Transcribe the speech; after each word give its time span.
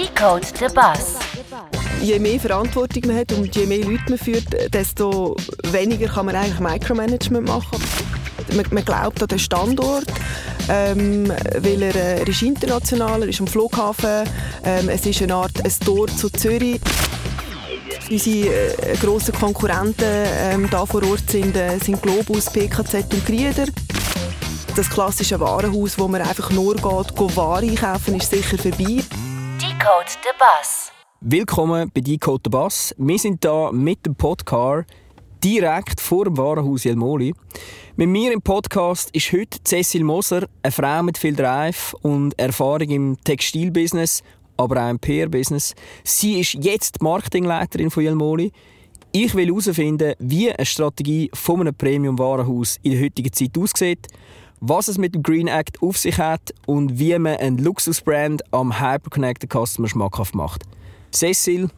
Decode 0.00 0.46
the 0.58 0.74
Bus. 0.74 1.16
Je 2.00 2.18
mehr 2.18 2.40
Verantwortung 2.40 3.02
man 3.06 3.16
hat 3.18 3.32
und 3.32 3.54
je 3.54 3.66
mehr 3.66 3.84
Leute 3.84 4.04
man 4.08 4.16
führt, 4.16 4.46
desto 4.72 5.36
weniger 5.72 6.08
kann 6.08 6.24
man 6.24 6.36
eigentlich 6.36 6.58
Micromanagement 6.58 7.46
machen. 7.46 7.78
Man, 8.56 8.64
man 8.70 8.82
glaubt 8.82 9.20
an 9.20 9.28
den 9.28 9.38
Standort, 9.38 10.06
ähm, 10.70 11.30
weil 11.58 11.82
er, 11.82 11.94
äh, 11.94 12.20
er 12.20 12.28
ist 12.28 12.40
international, 12.40 13.24
er 13.24 13.28
ist 13.28 13.40
am 13.40 13.46
Flughafen, 13.46 14.26
ähm, 14.64 14.88
es 14.88 15.04
ist 15.04 15.20
eine 15.20 15.34
Art 15.34 15.62
ein 15.62 15.72
Tor 15.84 16.06
zu 16.08 16.30
Zürich. 16.30 16.80
Unsere 18.10 18.54
äh, 18.54 18.96
grossen 18.96 19.34
Konkurrenten 19.34 20.06
ähm, 20.38 20.68
vor 20.70 21.02
Ort 21.10 21.30
sind, 21.30 21.54
äh, 21.56 21.76
sind 21.78 22.00
Globus, 22.00 22.46
PKZ 22.50 23.12
und 23.12 23.26
Grieder. 23.26 23.66
Das 24.74 24.88
klassische 24.88 25.38
Warenhaus, 25.40 25.98
wo 25.98 26.08
man 26.08 26.22
einfach 26.22 26.50
nur 26.52 26.74
geht, 26.76 27.36
Ware 27.36 27.66
einkaufen, 27.66 28.14
ist 28.14 28.30
sicher 28.30 28.56
vorbei. 28.56 28.99
Decode 29.90 30.10
the 30.22 30.30
Bus. 30.38 30.92
Willkommen 31.20 31.90
bei 31.92 32.00
Decode 32.00 32.42
the 32.44 32.50
Bus. 32.50 32.94
Wir 32.96 33.18
sind 33.18 33.44
hier 33.44 33.72
mit 33.72 34.06
dem 34.06 34.14
Podcar 34.14 34.84
direkt 35.42 36.00
vor 36.00 36.26
dem 36.26 36.36
Warenhaus 36.38 36.84
Jelmoli. 36.84 37.34
Mit 37.96 38.08
mir 38.08 38.32
im 38.32 38.40
Podcast 38.40 39.10
ist 39.12 39.32
heute 39.32 39.58
Cecil 39.64 40.04
Moser, 40.04 40.46
eine 40.62 40.70
Frau 40.70 41.02
mit 41.02 41.18
viel 41.18 41.34
Drive 41.34 41.92
und 42.02 42.38
Erfahrung 42.38 42.88
im 42.88 43.16
Textilbusiness, 43.24 44.22
aber 44.56 44.80
auch 44.80 44.90
im 44.90 45.00
PR-Business. 45.00 45.74
Sie 46.04 46.38
ist 46.38 46.54
jetzt 46.54 47.02
Marketingleiterin 47.02 47.90
von 47.90 48.04
Jelmoli. 48.04 48.52
Ich 49.10 49.34
will 49.34 49.48
herausfinden, 49.48 50.14
wie 50.20 50.52
eine 50.52 50.66
Strategie 50.66 51.32
von 51.34 51.62
einem 51.62 51.74
Premium-Warenhaus 51.74 52.78
in 52.84 52.92
der 52.92 53.00
heutigen 53.00 53.32
Zeit 53.32 53.58
aussieht, 53.58 54.06
was 54.60 54.88
es 54.88 54.98
mit 54.98 55.14
dem 55.14 55.22
Green 55.22 55.48
Act 55.48 55.82
auf 55.82 55.96
sich 55.98 56.18
hat 56.18 56.54
und 56.66 56.98
wie 56.98 57.18
man 57.18 57.36
einen 57.36 57.58
Luxusbrand 57.58 58.42
am 58.52 58.80
Hyperconnected 58.80 59.50
Customer 59.50 59.88
schmackhaft 59.88 60.34
macht. 60.34 60.62
Cecil, 61.12 61.68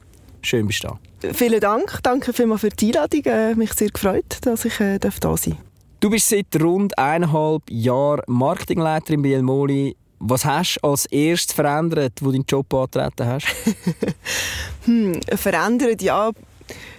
schön 0.43 0.67
bist 0.67 0.85
du 0.85 0.89
da. 0.89 1.33
Vielen 1.33 1.61
Dank, 1.61 2.01
danke 2.03 2.33
vielmals 2.33 2.62
für 2.62 2.71
die 2.71 2.89
Einladung. 2.89 3.25
Äh, 3.25 3.55
mich 3.55 3.73
sehr 3.73 3.91
gefreut, 3.91 4.39
dass 4.43 4.65
ich 4.65 4.81
äh, 4.81 4.98
da 4.98 5.11
sein 5.11 5.21
darf. 5.21 5.47
Du 6.01 6.11
bist 6.11 6.29
seit 6.29 6.61
rund 6.61 6.98
eineinhalb 6.98 7.62
Jahren 7.71 8.23
Marketingleiterin 8.27 9.23
bei 9.23 9.34
Elmoli. 9.34 9.97
Was 10.19 10.45
hast 10.45 10.78
du 10.83 10.89
als 10.89 11.06
erstes 11.06 11.55
verändert, 11.55 12.15
wo 12.21 12.27
du 12.27 12.33
deinen 12.33 12.45
Job 12.49 12.75
angetreten 12.75 13.27
hast? 13.27 13.47
hm, 14.84 15.21
verändert, 15.37 16.03
ja. 16.03 16.33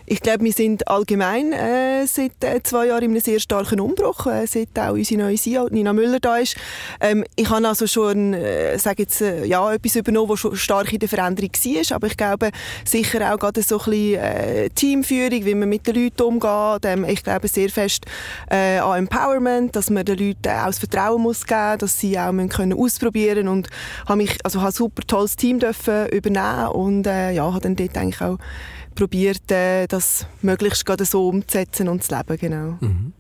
Ich 0.06 0.20
glaube, 0.20 0.44
wir 0.44 0.52
sind 0.52 0.86
allgemein 0.90 1.54
äh, 1.54 2.06
seit 2.08 2.44
äh, 2.44 2.62
zwei 2.62 2.88
Jahren 2.88 3.04
in 3.04 3.12
einem 3.12 3.22
sehr 3.22 3.40
starken 3.40 3.80
Umbruch, 3.80 4.26
äh, 4.26 4.46
seit 4.48 4.78
auch 4.78 4.92
unsere 4.92 5.22
neue 5.22 5.38
CEO, 5.38 5.70
Nina 5.70 5.94
Müller, 5.94 6.20
da 6.20 6.38
ist. 6.38 6.58
Ähm, 7.00 7.24
ich 7.38 7.50
habe 7.50 7.66
also 7.66 7.88
schon, 7.88 8.34
äh, 8.34 8.78
sage 8.78 9.04
jetzt, 9.04 9.22
äh, 9.22 9.46
ja, 9.46 9.74
etwas 9.74 9.96
übernommen, 9.96 10.28
was 10.28 10.42
schon 10.42 10.58
stark 10.58 10.92
in 10.92 11.00
der 11.00 11.08
Veränderung 11.08 11.50
war, 11.52 11.96
aber 11.96 12.08
ich 12.08 12.18
glaube 12.18 12.52
sicher 12.84 13.34
auch 13.34 13.40
gerade 13.40 13.62
so 13.62 13.80
ein 13.80 13.86
bisschen 13.86 14.20
äh, 14.20 14.70
Teamführung, 14.72 15.46
wie 15.46 15.56
man 15.56 15.70
mit 15.70 15.88
den 15.88 15.96
Leuten 15.96 16.22
umgeht. 16.24 16.86
Ähm, 16.86 17.06
ich 17.06 17.24
glaube 17.24 17.48
sehr 17.48 17.70
fest 17.70 18.06
äh, 18.52 18.80
an 18.80 19.00
Empowerment, 19.00 19.74
dass 19.74 19.90
man 19.90 20.04
den 20.04 20.18
Leuten 20.18 20.50
auch 20.50 20.66
das 20.66 20.80
Vertrauen 20.80 21.22
muss 21.22 21.46
geben, 21.46 21.78
dass 21.78 21.98
sie 21.98 22.20
auch 22.20 22.34
müssen 22.34 22.50
können 22.50 22.74
ausprobieren 22.78 23.48
und 23.48 23.70
habe 24.06 24.18
mich, 24.18 24.38
also 24.44 24.60
habe 24.60 24.72
ein 24.72 24.74
super 24.74 25.04
tolles 25.08 25.38
Team 25.38 25.60
dürfen 25.60 26.10
übernehmen 26.10 26.68
und 26.74 27.06
ja, 27.06 27.54
habe 27.54 27.62
dann 27.62 27.78
dort 27.78 27.98
eigentlich 27.98 28.22
auch 28.22 28.38
probiert, 28.96 29.52
äh, 29.52 29.88
das 29.88 30.28
möglichst 30.42 30.86
gerade 30.86 31.06
so 31.06 31.28
umzusetzen 31.28 31.88
und 31.88 32.04
zu 32.04 32.16
leben. 32.16 32.38
Genau. 32.38 32.78
Mhm. 32.80 33.14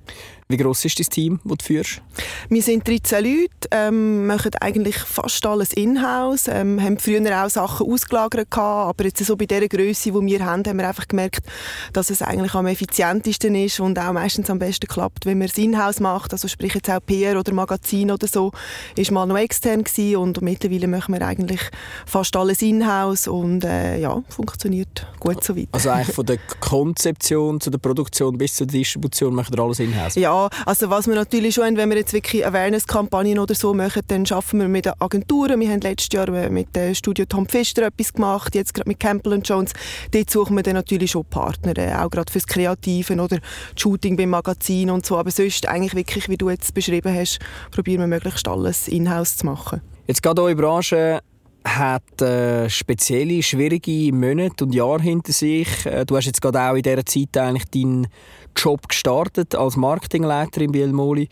Wie 0.49 0.57
groß 0.57 0.85
ist 0.85 0.99
das 0.99 1.09
Team, 1.09 1.39
das 1.43 1.57
du 1.57 1.65
führst? 1.65 2.01
Wir 2.49 2.61
sind 2.61 2.87
13 2.87 3.23
Leute, 3.23 3.67
ähm, 3.71 4.27
machen 4.27 4.51
eigentlich 4.59 4.97
fast 4.97 5.45
alles 5.45 5.73
in-house, 5.73 6.47
ähm, 6.47 6.81
haben 6.81 6.97
früher 6.97 7.43
auch 7.43 7.49
Sachen 7.49 7.91
ausgelagert 7.91 8.51
gehabt, 8.51 8.89
aber 8.89 9.05
jetzt 9.05 9.23
so 9.23 9.35
bei 9.37 9.45
der 9.45 9.67
Größe, 9.67 10.11
die 10.11 10.25
wir 10.25 10.45
haben, 10.45 10.63
haben 10.65 10.77
wir 10.77 10.87
einfach 10.87 11.07
gemerkt, 11.07 11.45
dass 11.93 12.09
es 12.09 12.21
eigentlich 12.21 12.53
am 12.53 12.67
effizientesten 12.67 13.55
ist 13.55 13.79
und 13.79 13.97
auch 13.97 14.11
meistens 14.11 14.49
am 14.49 14.59
besten 14.59 14.87
klappt, 14.87 15.25
wenn 15.25 15.37
man 15.37 15.47
es 15.47 15.57
in-house 15.57 15.99
macht, 15.99 16.33
also 16.33 16.47
sprich 16.47 16.73
jetzt 16.73 16.89
auch 16.89 16.99
PR 17.05 17.39
oder 17.39 17.53
Magazin 17.53 18.11
oder 18.11 18.27
so, 18.27 18.51
ist 18.97 19.11
mal 19.11 19.25
noch 19.25 19.37
extern 19.37 19.83
gewesen 19.83 20.17
und 20.17 20.41
mittlerweile 20.41 20.87
machen 20.87 21.13
wir 21.13 21.25
eigentlich 21.25 21.61
fast 22.05 22.35
alles 22.35 22.61
in-house 22.61 23.27
und 23.27 23.63
äh, 23.63 23.99
ja, 23.99 24.21
funktioniert 24.29 25.07
gut 25.19 25.43
so 25.43 25.55
weit. 25.55 25.69
Also 25.71 25.89
eigentlich 25.89 26.15
von 26.15 26.25
der 26.25 26.37
Konzeption 26.59 27.61
zu 27.61 27.69
der 27.69 27.77
Produktion 27.77 28.37
bis 28.37 28.55
zur 28.55 28.67
Distribution 28.67 29.33
machen 29.33 29.55
wir 29.55 29.63
alles 29.63 29.79
in-house? 29.79 30.15
Ja, 30.15 30.32
also 30.65 30.89
was 30.89 31.07
wir 31.07 31.15
natürlich 31.15 31.55
schon 31.55 31.65
haben, 31.65 31.77
wenn 31.77 31.89
wir 31.89 31.97
jetzt 31.97 32.13
wirklich 32.13 32.45
Awareness-Kampagnen 32.45 33.39
oder 33.39 33.55
so 33.55 33.73
machen, 33.73 34.01
dann 34.07 34.25
arbeiten 34.29 34.59
wir 34.59 34.67
mit 34.67 34.85
den 34.85 34.93
Agenturen. 34.99 35.59
Wir 35.59 35.69
haben 35.69 35.81
letztes 35.81 36.09
Jahr 36.13 36.29
mit 36.49 36.75
dem 36.75 36.95
Studio 36.95 37.25
Tom 37.25 37.47
Pfister 37.47 37.83
etwas 37.83 38.13
gemacht, 38.13 38.55
jetzt 38.55 38.73
gerade 38.73 38.89
mit 38.89 38.99
Campbell 38.99 39.39
Jones. 39.43 39.71
Dort 40.11 40.29
suchen 40.29 40.55
wir 40.55 40.63
dann 40.63 40.73
natürlich 40.73 41.11
schon 41.11 41.25
Partner, 41.25 41.77
äh, 41.77 41.93
auch 41.93 42.09
gerade 42.09 42.31
fürs 42.31 42.47
Kreativen 42.47 43.19
oder 43.19 43.39
Shooting 43.75 44.17
beim 44.17 44.29
Magazin 44.29 44.89
und 44.89 45.05
so. 45.05 45.17
Aber 45.17 45.31
sonst 45.31 45.67
eigentlich 45.67 45.95
wirklich, 45.95 46.29
wie 46.29 46.37
du 46.37 46.49
jetzt 46.49 46.73
beschrieben 46.73 47.13
hast, 47.13 47.39
probieren 47.71 48.01
wir 48.01 48.07
möglichst 48.07 48.47
alles 48.47 48.87
in-house 48.87 49.37
zu 49.37 49.45
machen. 49.45 49.81
Jetzt 50.07 50.23
gerade 50.23 50.41
eure 50.41 50.55
Branche 50.55 51.21
hat 51.65 52.21
äh, 52.21 52.69
spezielle, 52.69 53.41
schwierige 53.41 54.13
Monate 54.13 54.65
und 54.65 54.73
Jahre 54.73 55.01
hinter 55.01 55.31
sich. 55.31 55.85
Äh, 55.85 56.05
du 56.05 56.17
hast 56.17 56.25
jetzt 56.25 56.41
gerade 56.41 56.61
auch 56.61 56.75
in 56.75 56.83
dieser 56.83 57.05
Zeit 57.05 57.37
eigentlich 57.37 57.65
deinen 57.65 58.07
Job 58.55 58.87
gestartet 58.87 59.55
als 59.55 59.75
Marketingleiterin 59.75 60.71
bei 60.71 60.79
Elmoli. 60.79 61.29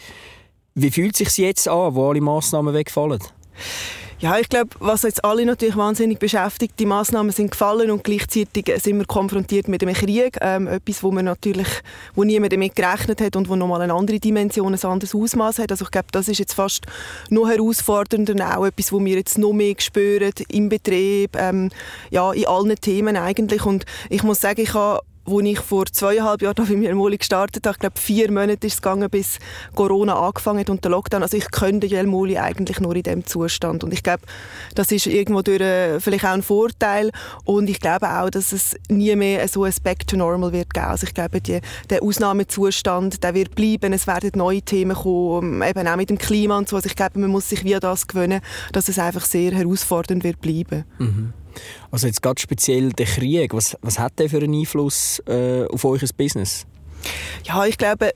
Wie 0.74 0.92
fühlt 0.92 1.20
es 1.20 1.36
sich 1.36 1.46
jetzt 1.46 1.68
an, 1.68 1.96
wo 1.96 2.10
alle 2.10 2.22
Massnahmen 2.22 2.74
wegfallen? 2.74 3.20
Ja, 4.22 4.38
ich 4.38 4.50
glaube, 4.50 4.70
was 4.80 5.02
jetzt 5.02 5.26
alle 5.26 5.44
natürlich 5.48 5.76
wahnsinnig 5.76 6.20
beschäftigt, 6.20 6.76
die 6.78 6.86
Maßnahmen 6.86 7.32
sind 7.32 7.50
gefallen 7.50 7.90
und 7.90 8.04
gleichzeitig 8.04 8.72
sind 8.80 9.00
wir 9.00 9.06
konfrontiert 9.06 9.68
mit 9.68 9.82
einem 9.82 9.96
Krieg, 9.96 10.38
ähm, 10.42 10.68
etwas, 10.68 11.02
wo 11.02 11.10
man 11.10 11.26
natürlich, 11.26 11.68
wo 12.14 12.24
niemand 12.24 12.54
damit 12.54 12.76
gerechnet 12.76 13.20
hat 13.20 13.36
und 13.36 13.50
wo 13.50 13.56
nochmal 13.56 13.82
eine 13.82 13.96
andere 13.96 14.20
Dimension, 14.20 14.76
ein 14.76 14.86
anderes 14.86 15.16
Ausmaß 15.16 15.58
hat. 15.58 15.72
Also 15.72 15.86
ich 15.86 15.92
glaube, 15.92 16.10
das 16.12 16.28
ist 16.28 16.38
jetzt 16.38 16.54
fast 16.54 16.86
noch 17.32 17.50
herausfordernder, 17.50 18.60
auch 18.60 18.66
etwas, 18.66 18.92
wo 18.92 19.04
wir 19.04 19.16
jetzt 19.16 19.40
noch 19.40 19.54
mehr 19.54 19.74
spüren 19.80 20.34
im 20.50 20.70
Betrieb, 20.70 21.36
ähm, 21.36 21.72
ja, 22.12 22.32
in 22.32 22.46
allen 22.46 22.76
Themen 22.76 23.18
eigentlich. 23.18 23.66
Und 23.66 23.86
ich 24.12 24.22
muss 24.22 24.40
sagen, 24.40 24.62
ich 24.62 24.76
habe 24.76 25.00
als 25.32 25.46
ich 25.46 25.60
vor 25.60 25.86
zweieinhalb 25.86 26.42
Jahren 26.42 26.66
bei 26.68 26.76
mir 26.76 26.94
Moli 26.96 27.18
gestartet 27.18 27.66
habe, 27.66 27.76
ich 27.76 27.80
glaube 27.80 28.00
vier 28.00 28.32
Monate 28.32 28.68
ist 28.68 28.74
es 28.74 28.82
gegangen, 28.82 29.10
bis 29.10 29.40
Corona 29.76 30.16
angefangen 30.16 30.60
hat 30.60 30.70
und 30.70 30.84
der 30.84 30.92
Lockdown. 30.92 31.24
Also 31.24 31.38
ich 31.38 31.50
könnte 31.52 31.88
Jelmoli 31.88 32.38
eigentlich 32.38 32.80
nur 32.80 32.96
in 32.96 33.04
diesem 33.04 33.26
Zustand 33.26 33.84
und 33.84 33.94
ich 33.94 34.04
glaube, 34.04 34.24
das 34.76 34.92
ist 34.92 35.08
irgendwo 35.08 35.42
durch 35.42 35.62
äh, 35.62 36.00
vielleicht 36.00 36.26
auch 36.26 36.32
ein 36.32 36.44
Vorteil 36.44 37.12
und 37.46 37.70
ich 37.70 37.80
glaube 37.80 38.10
auch, 38.10 38.30
dass 38.30 38.52
es 38.52 38.76
nie 38.90 39.16
mehr 39.16 39.48
so 39.48 39.64
ein 39.64 39.74
Back 39.84 40.08
to 40.08 40.18
Normal 40.18 40.52
wird 40.52 40.74
geben. 40.74 40.88
Also 40.88 41.08
ich 41.08 41.14
glaube, 41.14 41.42
die, 41.42 41.62
der 41.90 42.04
Ausnahmezustand, 42.04 43.24
der 43.24 43.34
wird 43.34 43.56
bleiben, 43.56 43.94
es 43.94 44.08
werden 44.08 44.32
neue 44.36 44.62
Themen 44.62 44.96
kommen, 44.96 45.62
eben 45.62 45.88
auch 45.88 45.96
mit 45.96 46.10
dem 46.10 46.18
Klima 46.18 46.58
und 46.58 46.70
so. 46.70 46.76
Also 46.76 46.88
ich 46.88 46.96
glaube, 46.96 47.20
man 47.20 47.30
muss 47.30 47.50
sich 47.50 47.64
wie 47.64 47.78
das 47.80 48.08
gewöhnen, 48.08 48.42
dass 48.72 48.90
es 48.90 49.00
einfach 49.00 49.26
sehr 49.26 49.52
herausfordernd 49.52 50.24
wird 50.24 50.42
bleiben. 50.42 50.86
Mhm. 51.00 51.34
Also 51.92 52.08
jetzt 52.08 52.22
ganz 52.22 52.42
speziell 52.42 52.92
der 52.94 53.06
Krieg, 53.06 53.54
was, 53.54 53.78
was 53.82 54.00
hat 54.00 54.20
der 54.20 54.30
für 54.30 54.38
einen 54.38 54.54
Einfluss 54.54 55.22
äh, 55.28 55.66
auf 55.66 55.86
euer 55.86 56.00
Business? 56.18 56.66
Ja, 57.46 57.66
ich 57.66 57.78
glaube, 57.78 58.12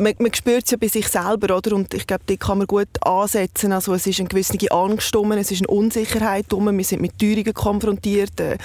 man, 0.00 0.14
man 0.18 0.32
spürt 0.32 0.64
es 0.64 0.70
ja 0.70 0.78
bei 0.78 0.88
sich 0.88 1.08
selber, 1.08 1.56
oder? 1.56 1.76
Und 1.76 1.92
ich 1.94 2.06
glaube, 2.06 2.22
dort 2.26 2.40
kann 2.40 2.58
man 2.58 2.66
gut 2.66 2.88
ansetzen. 3.02 3.72
Also 3.72 3.92
es 3.94 4.06
ist 4.06 4.18
eine 4.18 4.28
gewisse 4.28 4.70
Angst 4.70 5.14
um, 5.14 5.30
es 5.32 5.50
ist 5.50 5.60
eine 5.60 5.68
Unsicherheit 5.68 6.52
um, 6.52 6.76
wir 6.76 6.84
sind 6.84 7.02
mit 7.02 7.18
Teuerungen 7.18 7.52
konfrontiert, 7.52 8.40
äh, 8.40 8.56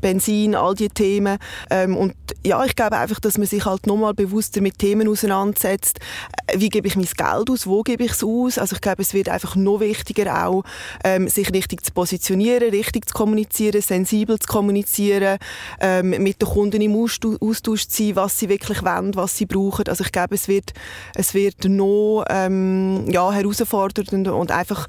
Benzin, 0.00 0.54
all 0.54 0.74
diese 0.74 0.90
Themen. 0.90 1.38
Ähm, 1.70 1.96
und 1.96 2.14
ja, 2.44 2.64
ich 2.64 2.74
glaube 2.74 2.96
einfach, 2.96 3.20
dass 3.20 3.38
man 3.38 3.46
sich 3.46 3.64
halt 3.64 3.86
nochmal 3.86 4.12
bewusster 4.12 4.60
mit 4.60 4.78
Themen 4.78 5.08
auseinandersetzt. 5.08 6.00
Äh, 6.48 6.58
wie 6.58 6.68
gebe 6.68 6.88
ich 6.88 6.96
mein 6.96 7.04
Geld 7.04 7.50
aus? 7.50 7.66
Wo 7.66 7.82
gebe 7.82 8.04
ich 8.04 8.12
es 8.12 8.24
aus? 8.24 8.58
Also 8.58 8.74
ich 8.74 8.80
glaube, 8.80 9.02
es 9.02 9.14
wird 9.14 9.28
einfach 9.28 9.54
noch 9.54 9.80
wichtiger 9.80 10.46
auch, 10.46 10.64
ähm, 11.04 11.28
sich 11.28 11.52
richtig 11.52 11.84
zu 11.84 11.92
positionieren, 11.92 12.70
richtig 12.70 13.08
zu 13.08 13.14
kommunizieren, 13.14 13.80
sensibel 13.80 14.38
zu 14.38 14.48
kommunizieren, 14.48 15.38
ähm, 15.80 16.10
mit 16.10 16.42
den 16.42 16.48
Kunden 16.48 16.82
im 16.82 16.96
Austausch 16.96 17.86
zu 17.86 18.02
sein, 18.02 18.16
was 18.16 18.38
sie 18.38 18.48
wirklich 18.48 18.82
wollen, 18.82 19.14
was 19.14 19.36
sie 19.36 19.46
brauchen. 19.46 19.86
Also 19.86 20.02
ich 20.02 20.10
glaube, 20.10 20.34
es 20.34 20.48
wird 20.48 20.71
es 21.14 21.34
wird 21.34 21.64
noch 21.64 22.24
ähm, 22.28 23.04
ja, 23.10 23.32
herausfordernder 23.32 24.34
und 24.34 24.50
einfach 24.50 24.86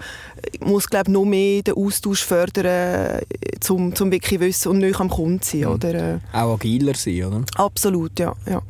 muss 0.59 0.89
glaube 0.89 1.11
noch 1.11 1.25
mehr 1.25 1.61
den 1.61 1.75
Austausch 1.75 2.23
fördern, 2.23 3.21
zum, 3.59 3.95
zum 3.95 4.11
wirklich 4.11 4.39
wissen 4.39 4.69
und 4.69 4.79
nicht 4.79 4.99
am 4.99 5.09
Kunden 5.09 5.41
sein. 5.43 5.61
Mhm. 5.61 5.67
Oder, 5.67 5.93
äh, 5.93 6.19
Auch 6.33 6.55
agiler 6.55 6.95
sein, 6.95 7.25
oder? 7.25 7.43
Absolut, 7.55 8.19
ja. 8.19 8.33
ja. 8.49 8.61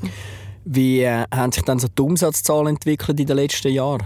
Wie 0.65 1.01
äh, 1.01 1.25
haben 1.33 1.51
sich 1.51 1.63
dann 1.63 1.80
so 1.80 1.88
die 1.88 2.01
Umsatzzahlen 2.01 2.68
entwickelt 2.75 3.19
in 3.19 3.25
den 3.25 3.36
letzten 3.36 3.71
Jahren? 3.71 4.04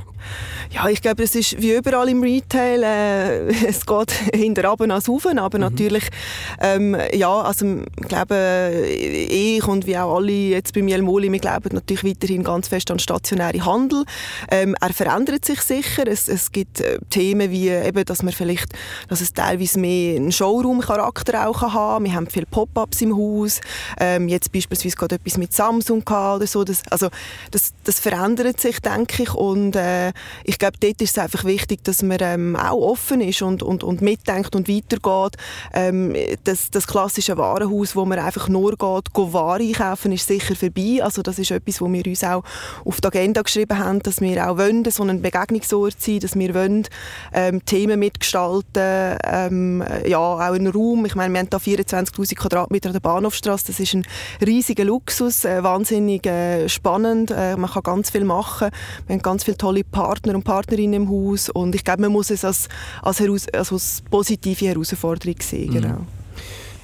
Ja, 0.71 0.87
ich 0.89 1.01
glaube, 1.01 1.23
es 1.23 1.35
ist 1.35 1.61
wie 1.61 1.73
überall 1.73 2.09
im 2.09 2.21
Retail. 2.21 2.83
Äh, 2.83 3.47
es 3.67 3.85
geht 3.85 4.11
hinter 4.33 4.67
runter 4.67 4.93
als 4.93 5.09
rauf, 5.09 5.25
aber 5.25 5.57
mhm. 5.57 5.63
natürlich, 5.63 6.09
ähm, 6.61 6.97
ja, 7.13 7.41
also 7.41 7.83
ich 7.99 8.07
glaube, 8.07 8.85
ich 8.87 9.65
und 9.67 9.85
wie 9.87 9.97
auch 9.97 10.17
alle 10.17 10.31
jetzt 10.31 10.73
bei 10.73 10.81
mir 10.81 11.01
Moli, 11.01 11.31
wir 11.31 11.39
glauben 11.39 11.69
natürlich 11.73 12.03
weiterhin 12.03 12.43
ganz 12.43 12.67
fest 12.67 12.91
an 12.91 12.99
stationäre 12.99 13.65
Handel. 13.65 14.03
Ähm, 14.51 14.75
er 14.79 14.93
verändert 14.93 15.45
sich 15.45 15.61
sicher. 15.61 16.07
Es, 16.07 16.27
es 16.27 16.51
gibt 16.51 16.81
äh, 16.81 16.99
Themen 17.09 17.51
wie 17.51 17.69
eben, 17.69 18.05
dass 18.05 18.23
man 18.23 18.33
vielleicht, 18.33 18.73
dass 19.07 19.21
es 19.21 19.33
teilweise 19.33 19.79
mehr 19.79 20.15
einen 20.15 20.31
Showroom-Charakter 20.31 21.47
auch 21.47 21.61
haben. 21.61 22.05
Wir 22.05 22.13
haben 22.13 22.27
viele 22.27 22.45
Pop-ups 22.45 23.01
im 23.01 23.15
Haus. 23.15 23.61
Ähm, 23.99 24.27
jetzt 24.27 24.51
beispielsweise 24.51 24.95
gerade 24.95 25.15
etwas 25.15 25.37
mit 25.37 25.53
Samsung 25.53 26.03
oder 26.07 26.47
so. 26.47 26.63
Das, 26.63 26.81
also 26.89 27.09
das, 27.51 27.73
das 27.83 27.99
verändert 27.99 28.59
sich, 28.59 28.79
denke 28.79 29.23
ich. 29.23 29.33
Und 29.33 29.75
äh, 29.75 30.13
ich 30.43 30.59
glaube, 30.59 30.77
dort 30.79 31.01
ist 31.01 31.11
es 31.11 31.17
einfach 31.17 31.45
wichtig, 31.45 31.83
dass 31.83 32.01
man 32.03 32.17
ähm, 32.21 32.55
auch 32.55 32.81
offen 32.81 33.21
ist 33.21 33.41
und, 33.41 33.63
und, 33.63 33.83
und 33.83 34.01
mitdenkt 34.01 34.55
und 34.55 34.67
weitergeht. 34.67 35.37
Ähm, 35.73 36.15
das, 36.43 36.71
das 36.71 36.87
klassische 36.87 37.37
Warenhaus, 37.37 37.95
wo 37.95 38.05
man 38.05 38.19
einfach 38.19 38.47
nur 38.49 38.71
geht, 38.71 39.07
Ware 39.15 39.61
einkaufen, 39.61 40.11
ist 40.11 40.27
sicher 40.27 40.55
vorbei. 40.55 40.99
Also 41.01 41.21
das 41.21 41.39
ist 41.39 41.51
etwas, 41.51 41.81
wo 41.81 41.91
wir 41.91 42.05
uns 42.05 42.23
auch 42.23 42.43
auf 42.85 43.01
die 43.01 43.07
Agenda 43.07 43.41
geschrieben 43.41 43.77
haben, 43.77 43.99
dass 43.99 44.21
wir 44.21 44.49
auch 44.49 44.57
wollen, 44.57 44.83
so 44.89 45.03
ein 45.03 45.21
Begegnungsort 45.21 46.01
sein, 46.01 46.19
dass 46.19 46.35
wir 46.35 46.53
wollen, 46.53 46.87
ähm, 47.33 47.63
Themen 47.65 47.99
mitgestalten, 47.99 49.17
ähm, 49.23 49.83
ja, 50.05 50.17
auch 50.17 50.39
einen 50.39 50.67
Raum. 50.67 51.05
Ich 51.05 51.15
meine, 51.15 51.33
wir 51.33 51.39
haben 51.39 51.49
hier 51.63 51.79
24'000 51.79 52.35
Quadratmeter 52.35 52.89
an 52.89 52.93
der 52.93 52.99
Bahnhofstrasse. 52.99 53.67
Das 53.67 53.79
ist 53.79 53.93
ein 53.93 54.05
riesiger 54.45 54.85
Luxus, 54.85 55.45
äh, 55.45 55.63
wahnsinnig 55.63 56.25
äh, 56.25 56.69
spannend. 56.69 57.31
Äh, 57.31 57.57
man 57.57 57.69
kann 57.69 57.83
ganz 57.83 58.09
viel 58.09 58.23
machen. 58.23 58.69
Wir 59.05 59.15
haben 59.15 59.21
ganz 59.21 59.43
viele 59.43 59.57
tolle 59.57 59.83
Partner 59.97 60.35
und 60.35 60.43
Partnerinnen 60.43 60.93
im 60.93 61.09
Haus 61.09 61.49
und 61.49 61.73
ich 61.73 61.83
glaube, 61.83 62.03
man 62.03 62.11
muss 62.11 62.29
es 62.29 62.45
als, 62.45 62.69
als, 63.01 63.19
heraus, 63.19 63.47
also 63.51 63.75
als 63.75 64.03
positive 64.11 64.67
Herausforderung 64.67 65.37
sehen. 65.41 65.71
Mhm. 65.71 65.73
Genau. 65.73 65.97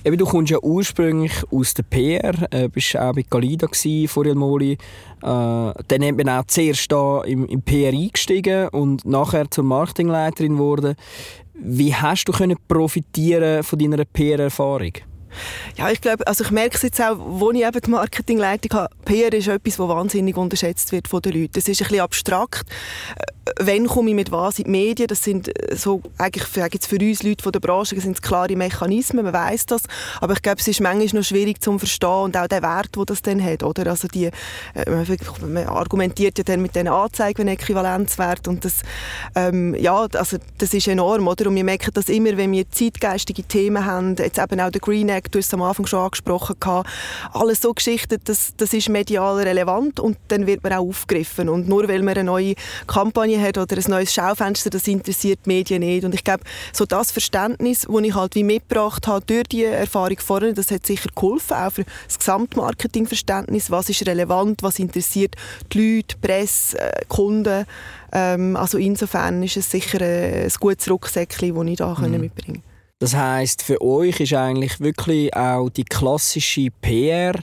Eben, 0.04 0.18
du 0.18 0.26
kommst 0.26 0.52
ja 0.52 0.58
ursprünglich 0.60 1.32
aus 1.52 1.76
der 1.76 1.84
PR, 1.84 2.34
äh, 2.52 2.68
bist 2.70 2.98
auch 2.98 3.14
bei 3.14 3.24
Galida 3.30 3.68
vor 4.08 4.26
Moli. 4.34 4.72
Äh, 4.72 4.78
dann 5.22 5.74
bin 5.88 6.16
man 6.16 6.30
auch 6.30 6.46
zuerst 6.48 6.92
da 6.92 7.22
im, 7.22 7.46
im 7.46 7.62
PR 7.62 7.94
eingestiegen 7.94 8.68
und 8.70 9.06
nachher 9.06 9.50
zur 9.52 9.64
Marketingleiterin 9.64 10.54
geworden. 10.54 10.96
Wie 11.54 11.94
hast 11.94 12.26
du 12.26 12.32
können 12.32 12.58
profitieren 12.68 13.62
von 13.62 13.78
deiner 13.78 14.06
PR-Erfahrung? 14.06 14.94
Ja, 15.78 15.90
ich 15.90 16.02
glaube, 16.02 16.26
also 16.28 16.44
ich 16.44 16.52
merke 16.52 16.76
es 16.76 16.82
jetzt 16.82 17.02
auch, 17.02 17.18
wo 17.18 17.52
ich 17.52 17.64
eben 17.64 17.82
die 17.82 17.90
Marketingleitung 17.90 18.80
habe. 18.80 18.96
PR 19.06 19.34
ist 19.34 19.48
etwas, 19.48 19.78
das 19.78 19.88
wahnsinnig 19.88 20.38
unterschätzt 20.38 20.92
wird 20.92 21.08
von 21.08 21.22
den 21.22 21.34
Leuten. 21.34 21.58
Es 21.58 21.68
ist 21.68 21.82
ein 21.82 21.88
bisschen 21.88 22.02
abstrakt. 22.02 22.68
Äh, 23.16 23.24
wenn 23.60 23.88
komme 23.88 24.10
ich 24.10 24.16
mit 24.16 24.32
was 24.32 24.60
in 24.60 24.66
die 24.66 24.72
Medien? 24.72 25.08
Das 25.08 25.24
sind 25.24 25.50
äh, 25.50 25.76
so, 25.76 26.02
eigentlich 26.18 26.46
für, 26.46 26.62
jetzt 26.62 26.88
für 26.88 26.98
uns 26.98 27.24
Leute 27.24 27.44
von 27.44 27.52
der 27.52 27.60
Branche, 27.60 28.00
sind 28.00 28.22
klare 28.22 28.56
Mechanismen, 28.56 29.26
man 29.26 29.34
weiß 29.34 29.66
das. 29.68 29.84
Aber 30.22 30.34
ich 30.34 30.42
glaube, 30.42 30.60
es 30.60 30.68
ist 30.68 30.82
manchmal 30.82 31.22
noch 31.22 31.28
schwierig 31.28 31.62
zu 31.62 31.78
verstehen 31.78 32.10
und 32.10 32.38
auch 32.38 32.48
der 32.48 32.62
Wert, 32.62 32.96
den 32.96 33.06
das 33.06 33.22
dann 33.22 33.44
hat, 33.44 33.64
oder? 33.64 33.90
Also 33.90 34.08
die, 34.08 34.26
äh, 34.26 34.32
man 35.42 35.68
argumentiert 35.68 36.38
ja 36.38 36.44
dann 36.44 36.62
mit 36.62 36.76
den 36.76 36.88
Anzeigen, 36.88 37.48
Äquivalenzwert 37.48 38.48
und 38.48 38.64
das, 38.66 38.82
ähm, 39.36 39.76
ja, 39.76 40.08
also 40.14 40.38
das 40.58 40.74
ist 40.74 40.88
enorm, 40.88 41.28
oder? 41.28 41.48
Und 41.48 41.56
wir 41.56 41.64
merken 41.64 41.92
das 41.94 42.10
immer, 42.10 42.38
wenn 42.38 42.52
wir 42.52 42.70
zeitgeistige 42.70 43.44
Themen 43.44 43.86
haben, 43.86 44.16
jetzt 44.16 44.40
eben 44.40 44.60
auch 44.60 44.72
der 44.72 44.82
Green 44.82 45.10
Act 45.10 45.23
Projekt, 45.24 45.36
du 45.36 45.40
hast 45.40 45.48
es 45.48 45.54
am 45.54 45.62
Anfang 45.62 45.86
schon 45.86 46.00
angesprochen, 46.00 46.56
gehabt. 46.60 46.90
alles 47.32 47.62
so 47.62 47.74
Geschichten, 47.74 48.20
das, 48.24 48.54
das 48.58 48.74
ist 48.74 48.90
medial 48.90 49.36
relevant 49.36 50.00
und 50.00 50.18
dann 50.28 50.48
wird 50.48 50.64
man 50.64 50.74
auch 50.74 50.88
aufgegriffen. 50.88 51.50
Und 51.50 51.68
nur 51.68 51.88
weil 51.88 52.02
man 52.02 52.16
eine 52.16 52.24
neue 52.24 52.56
Kampagne 52.88 53.42
hat 53.42 53.58
oder 53.58 53.78
ein 53.78 53.84
neues 53.90 54.14
Schaufenster, 54.14 54.70
das 54.70 54.88
interessiert 54.88 55.40
die 55.46 55.50
Medien 55.50 55.82
nicht. 55.82 56.04
Und 56.04 56.14
ich 56.14 56.24
glaube, 56.24 56.44
so 56.72 56.86
das 56.86 57.12
Verständnis, 57.12 57.88
das 57.90 58.02
ich 58.04 58.16
halt 58.16 58.36
wie 58.36 58.44
mitgebracht 58.44 59.08
habe 59.08 59.26
durch 59.26 59.44
die 59.44 59.64
Erfahrung 59.64 60.20
vorne, 60.20 60.54
das 60.54 60.72
hat 60.72 60.86
sicher 60.86 61.10
geholfen, 61.16 61.56
auch 61.56 61.72
für 61.72 61.86
das 62.08 62.20
Gesamtmarketingverständnis, 62.20 63.72
was 63.72 63.90
ist 63.90 64.06
relevant, 64.06 64.64
was 64.64 64.80
interessiert 64.80 65.36
die 65.72 65.96
Leute, 65.98 66.16
die 66.16 66.28
Presse, 66.28 66.80
äh, 66.80 67.06
Kunden. 67.08 67.66
Ähm, 68.12 68.56
also 68.56 68.78
insofern 68.78 69.42
ist 69.44 69.58
es 69.58 69.72
sicher 69.72 70.02
ein, 70.02 70.46
ein 70.46 70.52
gutes 70.60 70.90
Rucksäckchen, 70.90 71.56
das 71.56 71.68
ich 71.68 71.78
da 71.78 71.94
mhm. 71.94 72.22
mitbringen 72.22 72.62
konnte. 72.62 72.73
Das 73.04 73.16
heißt, 73.16 73.64
für 73.64 73.82
euch 73.82 74.22
ist 74.22 74.34
eigentlich 74.34 74.80
wirklich 74.80 75.36
auch 75.36 75.68
die 75.68 75.84
klassische 75.84 76.70
PR 76.80 77.34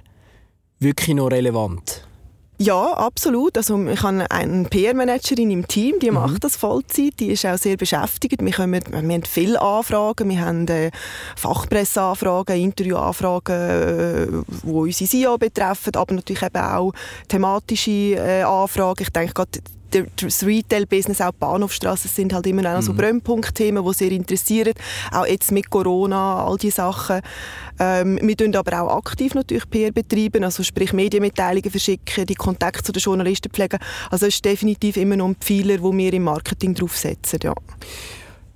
wirklich 0.79 1.15
noch 1.15 1.27
relevant? 1.27 2.09
Ja, 2.57 2.95
absolut. 2.95 3.59
Also 3.59 3.79
ich 3.87 4.03
habe 4.03 4.25
eine 4.31 4.65
PR-Managerin 4.65 5.51
im 5.51 5.69
Team, 5.69 5.99
die 6.01 6.11
mhm. 6.11 6.15
macht 6.15 6.45
das 6.45 6.57
Vollzeit, 6.57 7.21
die 7.21 7.33
ist 7.33 7.45
auch 7.45 7.59
sehr 7.59 7.77
beschäftigt. 7.77 8.43
Wir, 8.43 8.53
kommen, 8.53 8.83
wir 8.89 8.97
haben 8.97 9.23
viele 9.25 9.61
Anfragen, 9.61 10.31
wir 10.31 10.41
haben 10.41 10.67
äh, 10.69 10.91
Fachpresseanfragen, 11.37 12.57
Interviewanfragen, 12.57 13.55
äh, 13.55 14.27
die 14.65 14.71
unsere 14.71 15.11
CEO 15.11 15.37
betreffen, 15.37 15.95
aber 15.95 16.15
natürlich 16.15 16.43
eben 16.43 16.57
auch 16.57 16.95
thematische 17.29 17.91
äh, 17.91 18.43
Anfragen. 18.45 19.03
Ich 19.03 19.11
denke 19.11 19.35
gerade 19.35 19.61
das 19.90 20.44
Retail-Business, 20.44 21.20
auch 21.20 21.32
die 21.32 21.38
Bahnhofstrasse, 21.38 22.08
sind 22.08 22.32
halt 22.32 22.46
immer 22.46 22.62
noch 22.62 22.76
mhm. 22.76 22.82
so 22.82 22.94
Brennpunktthemen, 22.94 23.84
die 23.84 23.94
sehr 23.94 24.12
interessieren. 24.12 24.72
Auch 25.12 25.26
jetzt 25.26 25.52
mit 25.52 25.70
Corona, 25.70 26.44
all 26.44 26.56
diese 26.56 26.76
Sachen. 26.76 27.20
Ähm, 27.78 28.19
wir 28.22 28.37
tun 28.37 28.54
aber 28.54 28.82
auch 28.82 28.96
aktiv 28.96 29.34
natürlich 29.34 29.69
PR 29.69 29.92
betreiben, 29.92 30.44
also 30.44 30.62
sprich 30.62 30.92
Medienmitteilungen 30.92 31.70
verschicken, 31.70 32.26
die 32.26 32.34
Kontakte 32.34 32.82
zu 32.82 32.92
den 32.92 33.00
Journalisten 33.00 33.50
pflegen. 33.50 33.78
Also 34.10 34.26
es 34.26 34.34
ist 34.34 34.44
definitiv 34.44 34.96
immer 34.96 35.16
noch 35.16 35.28
ein 35.28 35.37
Pfeiler, 35.37 35.81
wo 35.82 35.92
wir 35.92 36.12
im 36.12 36.25
Marketing 36.25 36.75
draufsetzen, 36.75 37.40
ja. 37.42 37.54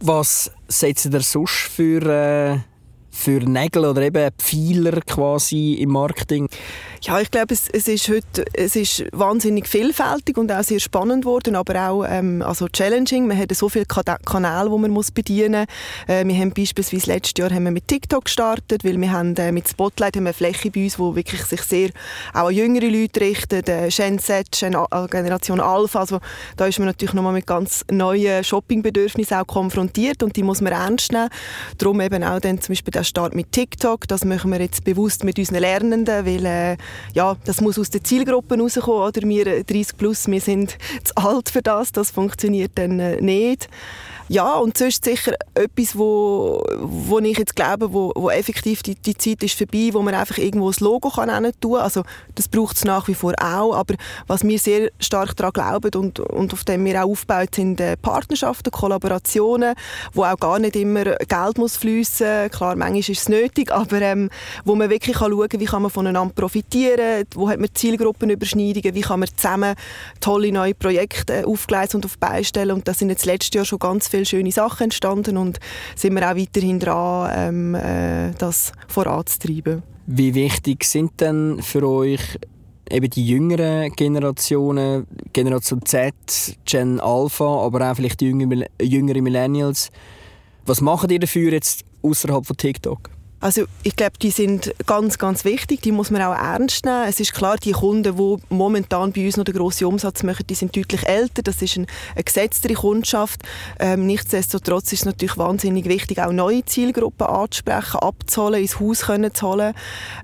Was 0.00 0.50
setzt 0.68 1.06
ihr 1.06 1.20
sonst 1.20 1.52
für... 1.52 2.02
Äh 2.02 2.73
für 3.14 3.38
Nägel 3.40 3.84
oder 3.84 4.02
eben 4.02 4.30
Pfeiler 4.38 5.00
quasi 5.02 5.74
im 5.74 5.90
Marketing? 5.90 6.48
Ja, 7.00 7.20
ich 7.20 7.30
glaube, 7.30 7.54
es, 7.54 7.68
es, 7.68 7.86
ist 7.86 8.08
heute 8.08 8.44
es 8.54 8.76
ist 8.76 9.04
wahnsinnig 9.12 9.68
vielfältig 9.68 10.36
und 10.38 10.50
auch 10.50 10.62
sehr 10.62 10.80
spannend 10.80 11.24
geworden, 11.24 11.54
aber 11.54 11.88
auch 11.88 12.04
ähm, 12.08 12.42
also 12.42 12.66
challenging. 12.66 13.28
Wir 13.28 13.36
haben 13.36 13.54
so 13.54 13.68
viele 13.68 13.84
Kanäle, 13.84 14.70
die 14.70 14.78
man 14.78 14.90
muss 14.90 15.10
bedienen 15.10 15.66
muss. 15.66 16.14
Äh, 16.14 16.26
wir 16.26 16.34
haben 16.34 16.52
beispielsweise 16.52 17.10
letztes 17.10 17.34
Jahr 17.38 17.50
haben 17.50 17.64
wir 17.64 17.70
mit 17.70 17.88
TikTok 17.88 18.24
gestartet, 18.24 18.84
weil 18.84 19.00
wir 19.00 19.12
haben 19.12 19.36
äh, 19.36 19.52
mit 19.52 19.68
Spotlight 19.68 20.16
haben 20.16 20.24
wir 20.24 20.30
eine 20.30 20.34
Fläche 20.34 20.70
bei 20.70 20.84
uns, 20.84 20.96
die 20.96 21.14
wirklich 21.14 21.44
sich 21.44 21.62
sehr 21.62 21.90
auch 22.32 22.48
an 22.48 22.54
jüngere 22.54 22.88
Leute 22.88 23.20
richtet, 23.20 23.68
äh, 23.68 23.88
Gen 23.90 24.18
Z, 24.18 24.50
Gen, 24.50 24.74
äh, 24.74 25.06
Generation 25.08 25.60
Alpha. 25.60 26.00
Also 26.00 26.20
da 26.56 26.66
ist 26.66 26.78
man 26.78 26.86
natürlich 26.86 27.14
nochmal 27.14 27.34
mit 27.34 27.46
ganz 27.46 27.84
neuen 27.90 28.42
Shoppingbedürfnissen 28.42 29.36
auch 29.36 29.46
konfrontiert 29.46 30.22
und 30.22 30.36
die 30.36 30.42
muss 30.42 30.60
man 30.60 30.72
ernst 30.72 31.12
nehmen. 31.12 31.28
Darum 31.78 32.00
eben 32.00 32.24
auch 32.24 32.40
dann 32.40 32.60
zum 32.60 32.72
Beispiel 32.72 32.92
der 32.92 33.03
Start 33.04 33.34
mit 33.34 33.52
TikTok, 33.52 34.08
das 34.08 34.24
machen 34.24 34.50
wir 34.50 34.60
jetzt 34.60 34.84
bewusst 34.84 35.24
mit 35.24 35.38
unseren 35.38 35.60
Lernenden, 35.60 36.26
weil 36.26 36.44
äh, 36.44 36.76
ja, 37.12 37.36
das 37.44 37.60
muss 37.60 37.78
aus 37.78 37.90
den 37.90 38.04
Zielgruppen 38.04 38.60
rauskommen, 38.60 39.08
oder 39.08 39.22
wir 39.28 39.64
30 39.64 39.96
plus, 39.96 40.26
wir 40.26 40.40
sind 40.40 40.76
zu 41.04 41.16
alt 41.16 41.50
für 41.50 41.62
das, 41.62 41.92
das 41.92 42.10
funktioniert 42.10 42.72
dann 42.74 42.98
äh, 42.98 43.20
nicht. 43.20 43.68
Ja, 44.28 44.54
und 44.54 44.78
sonst 44.78 45.04
sicher 45.04 45.34
etwas, 45.52 45.98
wo, 45.98 46.64
wo 46.80 47.18
ich 47.18 47.36
jetzt 47.36 47.54
glaube, 47.54 47.92
wo, 47.92 48.10
wo 48.16 48.30
effektiv 48.30 48.82
die, 48.82 48.94
die 48.94 49.14
Zeit 49.14 49.42
ist 49.42 49.58
vorbei, 49.58 49.90
wo 49.92 50.00
man 50.00 50.14
einfach 50.14 50.38
irgendwo 50.38 50.70
das 50.70 50.80
Logo 50.80 51.10
kann 51.10 51.52
tun. 51.60 51.76
Also 51.76 52.04
das 52.34 52.48
braucht 52.48 52.76
es 52.76 52.86
nach 52.86 53.06
wie 53.06 53.14
vor 53.14 53.34
auch, 53.38 53.74
aber 53.74 53.96
was 54.26 54.42
wir 54.42 54.58
sehr 54.58 54.90
stark 54.98 55.36
daran 55.36 55.52
glauben 55.52 55.90
und, 56.00 56.20
und 56.20 56.54
auf 56.54 56.64
dem 56.64 56.86
wir 56.86 57.04
auch 57.04 57.10
aufbauen, 57.10 57.48
sind 57.54 57.80
äh, 57.82 57.98
Partnerschaften, 57.98 58.70
Kollaborationen, 58.70 59.74
wo 60.14 60.24
auch 60.24 60.38
gar 60.38 60.58
nicht 60.58 60.76
immer 60.76 61.04
Geld 61.04 61.58
muss 61.58 61.76
fließen. 61.76 62.50
Klar, 62.50 62.76
manchmal 62.76 63.00
ist 63.00 63.10
es 63.10 63.28
nötig, 63.28 63.70
aber 63.72 64.00
ähm, 64.00 64.30
wo 64.64 64.74
man 64.74 64.88
wirklich 64.88 65.16
kann 65.16 65.32
schauen 65.32 65.48
kann, 65.50 65.60
wie 65.60 65.66
kann 65.66 65.82
man 65.82 65.90
voneinander 65.90 66.32
profitieren, 66.32 67.24
wo 67.34 67.50
hat 67.50 67.60
man 67.60 67.68
Zielgruppenüberschneidungen, 67.74 68.94
wie 68.94 69.02
kann 69.02 69.20
man 69.20 69.28
zusammen 69.36 69.74
tolle 70.20 70.50
neue 70.50 70.74
Projekte 70.74 71.46
aufgleisen 71.46 71.96
und 71.96 72.06
auf 72.06 72.16
beistellen. 72.16 72.72
Und 72.72 72.88
das 72.88 73.00
sind 73.00 73.10
jetzt 73.10 73.26
letztes 73.26 73.54
Jahr 73.54 73.66
schon 73.66 73.78
ganz 73.78 74.13
viele 74.14 74.26
schöne 74.26 74.52
Sachen 74.52 74.84
entstanden 74.84 75.36
und 75.36 75.58
sind 75.96 76.14
wir 76.14 76.30
auch 76.30 76.36
weiterhin 76.36 76.78
dran, 76.78 77.30
ähm, 77.34 77.74
äh, 77.74 78.32
das 78.38 78.72
voranzutreiben. 78.86 79.82
Wie 80.06 80.34
wichtig 80.34 80.84
sind 80.84 81.20
denn 81.20 81.60
für 81.62 81.88
euch 81.88 82.38
eben 82.90 83.10
die 83.10 83.26
jüngeren 83.26 83.90
Generationen, 83.92 85.06
Generation 85.32 85.84
Z, 85.84 86.14
Gen 86.64 87.00
Alpha, 87.00 87.44
aber 87.44 87.90
auch 87.90 87.96
vielleicht 87.96 88.20
die 88.20 88.26
jüngeren 88.26 89.24
Millennials? 89.24 89.90
Was 90.66 90.80
machen 90.80 91.10
ihr 91.10 91.18
dafür 91.18 91.52
jetzt 91.52 91.84
außerhalb 92.02 92.46
von 92.46 92.56
TikTok? 92.56 93.10
Also 93.44 93.66
ich 93.82 93.94
glaube, 93.94 94.14
die 94.22 94.30
sind 94.30 94.74
ganz, 94.86 95.18
ganz 95.18 95.44
wichtig. 95.44 95.82
Die 95.82 95.92
muss 95.92 96.10
man 96.10 96.22
auch 96.22 96.34
ernst 96.34 96.86
nehmen. 96.86 97.04
Es 97.06 97.20
ist 97.20 97.34
klar, 97.34 97.58
die 97.58 97.72
Kunden, 97.72 98.16
die 98.16 98.36
momentan 98.48 99.12
bei 99.12 99.26
uns 99.26 99.36
noch 99.36 99.44
den 99.44 99.54
grossen 99.54 99.84
Umsatz 99.84 100.22
machen, 100.22 100.46
die 100.48 100.54
sind 100.54 100.74
deutlich 100.74 101.06
älter. 101.06 101.42
Das 101.42 101.60
ist 101.60 101.76
eine, 101.76 101.86
eine 102.14 102.24
gesetztere 102.24 102.72
Kundschaft. 102.72 103.42
Ähm, 103.78 104.06
nichtsdestotrotz 104.06 104.94
ist 104.94 105.00
es 105.00 105.04
natürlich 105.04 105.36
wahnsinnig 105.36 105.84
wichtig, 105.84 106.22
auch 106.22 106.32
neue 106.32 106.64
Zielgruppen 106.64 107.26
anzusprechen, 107.26 108.00
abzuholen, 108.00 108.62
ins 108.62 108.80
Haus 108.80 109.02
können 109.02 109.34
zu 109.34 109.46
holen. 109.46 109.74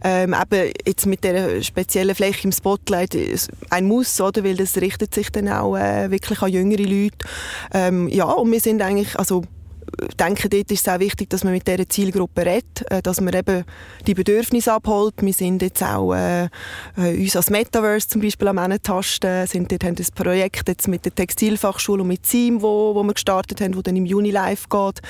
Ähm, 0.02 0.34
eben 0.34 0.72
jetzt 0.86 1.04
mit 1.04 1.22
der 1.22 1.62
speziellen 1.62 2.14
Fläche 2.14 2.44
im 2.44 2.52
Spotlight 2.52 3.18
ein 3.68 3.84
Muss, 3.84 4.18
oder? 4.22 4.44
Weil 4.44 4.56
das 4.56 4.78
richtet 4.78 5.14
sich 5.14 5.28
dann 5.28 5.50
auch 5.50 5.76
äh, 5.76 6.10
wirklich 6.10 6.40
an 6.40 6.50
jüngere 6.50 6.84
Leute. 6.84 7.18
Ähm, 7.74 8.08
ja, 8.08 8.24
und 8.24 8.50
wir 8.50 8.60
sind 8.60 8.80
eigentlich, 8.80 9.18
also 9.18 9.42
denke, 10.18 10.48
dort 10.48 10.70
ist 10.70 10.86
es 10.86 10.92
auch 10.92 11.00
wichtig, 11.00 11.30
dass 11.30 11.44
man 11.44 11.52
mit 11.52 11.66
dieser 11.66 11.88
Zielgruppe 11.88 12.44
redet, 12.44 12.90
äh, 12.90 13.02
dass 13.02 13.20
man 13.20 13.34
eben 13.34 13.64
die 14.06 14.14
Bedürfnisse 14.14 14.72
abholt. 14.72 15.14
Wir 15.20 15.32
sind 15.32 15.62
jetzt 15.62 15.82
auch 15.82 16.14
äh, 16.14 16.44
äh 16.96 17.20
uns 17.20 17.36
als 17.36 17.50
Metaverse 17.50 18.08
zum 18.08 18.20
Beispiel 18.20 18.48
am 18.48 18.82
Tasten, 18.82 19.46
sind 19.46 19.70
dort 19.70 19.84
haben 19.84 19.94
das 19.94 20.10
Projekt 20.10 20.68
jetzt 20.68 20.88
mit 20.88 21.04
der 21.04 21.14
Textilfachschule 21.14 22.02
und 22.02 22.08
mit 22.08 22.26
SIM, 22.26 22.62
wo, 22.62 22.94
wo 22.94 23.02
wir 23.02 23.14
gestartet 23.14 23.60
haben, 23.60 23.76
wo 23.76 23.82
dann 23.82 23.96
im 23.96 24.06
Juni 24.06 24.30
live 24.30 24.68
geht. 24.68 25.00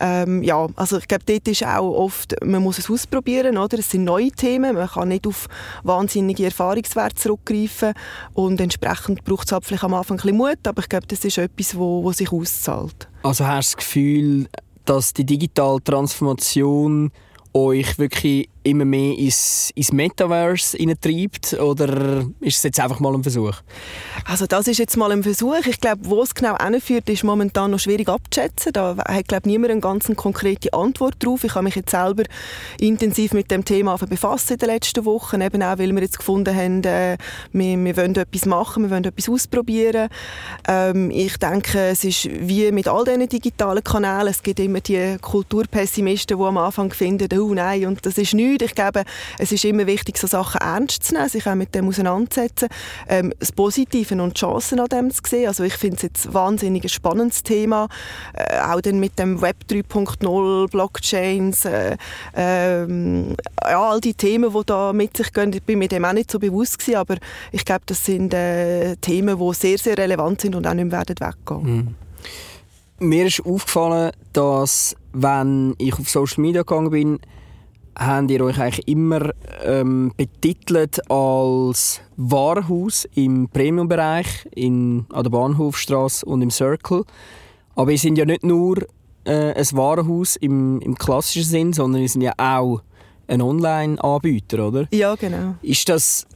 Ähm, 0.00 0.42
ja, 0.42 0.66
also 0.76 0.98
ich 0.98 1.08
glaube, 1.08 1.24
dort 1.26 1.46
ist 1.48 1.64
auch 1.64 1.92
oft, 1.92 2.34
man 2.44 2.62
muss 2.62 2.78
es 2.78 2.90
ausprobieren, 2.90 3.58
oder? 3.58 3.78
Es 3.78 3.90
sind 3.90 4.04
neue 4.04 4.30
Themen, 4.30 4.74
man 4.74 4.88
kann 4.88 5.08
nicht 5.08 5.26
auf 5.26 5.48
wahnsinnige 5.82 6.44
Erfahrungswerte 6.44 7.16
zurückgreifen 7.16 7.92
und 8.32 8.60
entsprechend 8.60 9.24
braucht 9.24 9.46
es 9.46 9.52
halt 9.52 9.64
vielleicht 9.64 9.84
am 9.84 9.94
Anfang 9.94 10.18
ein 10.18 10.22
bisschen 10.22 10.36
Mut, 10.36 10.66
aber 10.66 10.82
ich 10.82 10.88
glaube, 10.88 11.06
das 11.06 11.24
ist 11.24 11.38
etwas, 11.38 11.76
wo, 11.76 12.02
wo 12.02 12.12
sich 12.12 12.32
auszahlt. 12.32 13.08
Also 13.24 13.46
hast 13.46 13.72
du 13.72 13.76
das 13.76 13.76
Gefühl, 13.78 14.48
dass 14.84 15.14
die 15.14 15.24
digitale 15.24 15.82
Transformation 15.82 17.10
euch 17.54 17.98
wirklich 17.98 18.50
immer 18.64 18.84
mehr 18.84 19.16
ins, 19.16 19.70
ins 19.74 19.92
Metaverse 19.92 20.76
treibt 21.00 21.52
oder 21.54 22.24
ist 22.40 22.56
es 22.56 22.62
jetzt 22.62 22.80
einfach 22.80 22.98
mal 22.98 23.14
ein 23.14 23.22
Versuch? 23.22 23.56
Also 24.24 24.46
das 24.46 24.66
ist 24.66 24.78
jetzt 24.78 24.96
mal 24.96 25.12
ein 25.12 25.22
Versuch. 25.22 25.66
Ich 25.66 25.80
glaube, 25.80 26.00
wo 26.04 26.22
es 26.22 26.34
genau 26.34 26.56
hinführt, 26.58 27.08
ist 27.10 27.24
momentan 27.24 27.70
noch 27.70 27.78
schwierig 27.78 28.08
abzuschätzen. 28.08 28.72
Da 28.72 28.96
hat 28.96 29.28
glaube 29.28 29.48
niemand 29.48 29.70
eine 29.70 29.80
ganz 29.80 30.10
konkrete 30.16 30.72
Antwort 30.72 31.16
drauf. 31.22 31.44
Ich 31.44 31.54
habe 31.54 31.64
mich 31.64 31.76
jetzt 31.76 31.90
selber 31.90 32.24
intensiv 32.80 33.32
mit 33.32 33.50
dem 33.50 33.64
Thema 33.64 33.96
befasst 33.96 34.50
in 34.50 34.58
den 34.58 34.70
letzten 34.70 35.04
Wochen, 35.04 35.40
eben 35.40 35.62
auch, 35.62 35.78
weil 35.78 35.92
wir 35.92 36.02
jetzt 36.02 36.18
gefunden 36.18 36.54
haben, 36.54 36.82
äh, 36.84 37.18
wir, 37.52 37.84
wir 37.84 37.96
wollen 37.96 38.16
etwas 38.16 38.46
machen, 38.46 38.84
wir 38.84 38.90
wollen 38.90 39.04
etwas 39.04 39.28
ausprobieren. 39.28 40.08
Ähm, 40.66 41.10
ich 41.10 41.36
denke, 41.36 41.78
es 41.88 42.04
ist 42.04 42.28
wie 42.30 42.72
mit 42.72 42.88
all 42.88 43.04
diesen 43.04 43.28
digitalen 43.28 43.84
Kanälen, 43.84 44.28
es 44.28 44.42
gibt 44.42 44.58
immer 44.60 44.80
die 44.80 45.16
Kulturpessimisten, 45.20 46.38
die 46.38 46.44
am 46.44 46.56
Anfang 46.56 46.92
finden, 46.92 47.28
oh 47.38 47.52
nein, 47.52 47.86
und 47.86 48.04
das 48.06 48.16
ist 48.16 48.32
nichts 48.32 48.53
nichts. 48.54 48.70
Ich 48.70 48.74
glaube, 48.74 49.04
es 49.38 49.52
ist 49.52 49.64
immer 49.64 49.86
wichtig, 49.86 50.18
so 50.18 50.26
Sachen 50.26 50.60
ernst 50.60 51.04
zu 51.04 51.14
nehmen, 51.14 51.28
sich 51.28 51.46
auch 51.46 51.54
mit 51.54 51.74
dem 51.74 51.88
auseinanderzusetzen, 51.88 52.68
ähm, 53.08 53.32
das 53.38 53.52
Positive 53.52 54.20
und 54.22 54.36
die 54.36 54.40
Chancen 54.40 54.80
an 54.80 54.86
dem 54.86 55.10
zu 55.10 55.22
sehen. 55.26 55.48
Also 55.48 55.64
ich 55.64 55.74
finde 55.74 55.96
es 55.96 56.02
jetzt 56.02 56.26
ein 56.26 56.34
wahnsinnig 56.34 56.90
spannendes 56.92 57.42
Thema, 57.42 57.88
äh, 58.34 58.60
auch 58.60 58.80
dann 58.80 59.00
mit 59.00 59.18
dem 59.18 59.40
Web 59.40 59.56
3.0, 59.68 60.70
Blockchains, 60.70 61.64
äh, 61.64 61.96
ähm, 62.34 63.36
ja, 63.62 63.90
all 63.90 64.00
die 64.00 64.14
Themen, 64.14 64.52
die 64.52 64.66
da 64.66 64.92
mit 64.92 65.16
sich 65.16 65.32
gehen. 65.32 65.52
Ich 65.52 65.62
bin 65.62 65.78
mir 65.78 65.88
dem 65.88 66.04
auch 66.04 66.12
nicht 66.12 66.30
so 66.30 66.38
bewusst 66.38 66.78
gewesen, 66.78 66.96
aber 66.96 67.16
ich 67.52 67.64
glaube, 67.64 67.82
das 67.86 68.04
sind 68.04 68.34
äh, 68.34 68.96
Themen, 68.96 69.38
die 69.38 69.54
sehr, 69.54 69.78
sehr 69.78 69.98
relevant 69.98 70.40
sind 70.40 70.54
und 70.54 70.66
auch 70.66 70.74
nicht 70.74 70.90
mehr 70.90 71.00
weggehen. 71.00 71.62
Mhm. 71.62 71.94
Mir 73.00 73.26
ist 73.26 73.44
aufgefallen, 73.44 74.12
dass 74.32 74.96
wenn 75.12 75.74
ich 75.78 75.98
auf 75.98 76.08
Social 76.08 76.42
Media 76.42 76.62
gegangen 76.62 76.90
bin, 76.90 77.20
habt 77.96 78.30
ihr 78.30 78.44
euch 78.44 78.58
eigentlich 78.60 78.88
immer 78.88 79.30
ähm, 79.62 80.12
betitelt 80.16 81.10
als 81.10 82.00
Warenhaus 82.16 83.06
im 83.14 83.48
Premiumbereich 83.48 84.48
in, 84.54 85.06
an 85.12 85.22
der 85.22 85.30
Bahnhofstraße 85.30 86.26
und 86.26 86.42
im 86.42 86.50
Circle. 86.50 87.04
Aber 87.76 87.90
ihr 87.90 87.98
sind 87.98 88.18
ja 88.18 88.24
nicht 88.24 88.44
nur 88.44 88.78
äh, 89.24 89.52
ein 89.52 89.66
Warenhaus 89.72 90.36
im, 90.36 90.80
im 90.80 90.94
klassischen 90.96 91.44
Sinn, 91.44 91.72
sondern 91.72 92.02
ihr 92.02 92.08
sind 92.08 92.22
ja 92.22 92.32
auch 92.36 92.82
ein 93.26 93.40
Online-Anbieter, 93.40 94.68
oder? 94.68 94.86
Ja, 94.92 95.14
genau. 95.14 95.54
Ist 95.62 95.88
das 95.88 96.26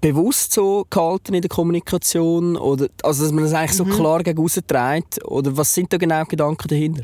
bewusst 0.00 0.52
so 0.52 0.86
gehalten 0.90 1.34
in 1.34 1.42
der 1.42 1.48
Kommunikation? 1.48 2.56
Oder, 2.56 2.88
also, 3.02 3.24
dass 3.24 3.32
man 3.32 3.44
das 3.44 3.54
eigentlich 3.54 3.72
mhm. 3.80 3.90
so 3.90 3.96
klar 3.96 4.22
gegen 4.22 4.46
trägt? 4.66 5.24
Oder 5.24 5.56
was 5.56 5.74
sind 5.74 5.92
da 5.92 5.96
genau 5.96 6.22
die 6.24 6.30
Gedanken 6.30 6.68
dahinter? 6.68 7.02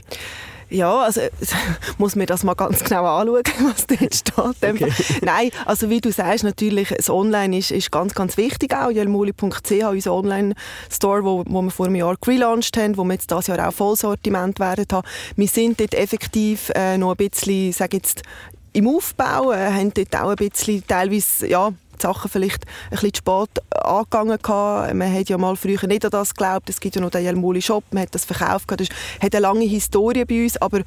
Ja, 0.70 1.00
also 1.00 1.20
muss 1.98 2.14
mir 2.14 2.26
das 2.26 2.44
mal 2.44 2.54
ganz 2.54 2.82
genau 2.84 3.04
anschauen, 3.04 3.42
was 3.62 3.86
dort 3.86 4.14
steht. 4.14 4.38
Okay. 4.38 4.92
Nein, 5.22 5.50
also 5.66 5.90
wie 5.90 6.00
du 6.00 6.12
sagst, 6.12 6.44
natürlich, 6.44 6.88
das 6.88 7.10
Online 7.10 7.58
ist, 7.58 7.72
ist 7.72 7.90
ganz, 7.90 8.14
ganz 8.14 8.36
wichtig 8.36 8.74
auch. 8.74 8.90
jelmuli.ch, 8.90 9.70
unser 9.70 10.14
Online-Store, 10.14 11.24
wo, 11.24 11.44
wo 11.46 11.62
wir 11.62 11.70
vor 11.70 11.86
einem 11.86 11.96
Jahr 11.96 12.16
gelauncht 12.20 12.76
haben, 12.76 12.96
wo 12.96 13.04
wir 13.04 13.14
jetzt 13.14 13.30
dieses 13.30 13.48
Jahr 13.48 13.68
auch 13.68 13.72
Vollsortiment 13.72 14.60
werden 14.60 14.86
haben. 14.92 15.06
Wir 15.36 15.48
sind 15.48 15.80
dort 15.80 15.94
effektiv 15.94 16.70
äh, 16.74 16.96
noch 16.96 17.10
ein 17.10 17.16
bisschen, 17.16 17.72
sage 17.72 17.96
jetzt, 17.96 18.22
im 18.72 18.86
Aufbau, 18.86 19.52
äh, 19.52 19.72
haben 19.72 19.92
dort 19.92 20.14
auch 20.16 20.30
ein 20.30 20.36
bisschen 20.36 20.86
teilweise, 20.86 21.48
ja, 21.48 21.72
die 22.00 22.06
Sachen 22.06 22.30
vielleicht 22.30 22.64
ein 22.86 22.90
bisschen 22.90 23.14
spät 23.14 23.50
angegangen 23.70 24.38
gehabt. 24.42 24.94
Man 24.94 25.12
hat 25.12 25.28
ja 25.28 25.38
mal 25.38 25.56
früher 25.56 25.86
nicht 25.86 26.04
an 26.04 26.10
das 26.10 26.34
geglaubt. 26.34 26.68
Es 26.70 26.80
gibt 26.80 26.96
ja 26.96 27.00
noch 27.00 27.10
den 27.10 27.24
Jelmoli 27.24 27.62
Shop, 27.62 27.84
man 27.90 28.02
hat 28.02 28.14
das 28.14 28.24
verkauft. 28.24 28.70
Das 28.76 28.88
hat 29.20 29.34
eine 29.34 29.40
lange 29.40 29.64
Historie 29.64 30.24
bei 30.24 30.42
uns, 30.42 30.56
aber 30.56 30.82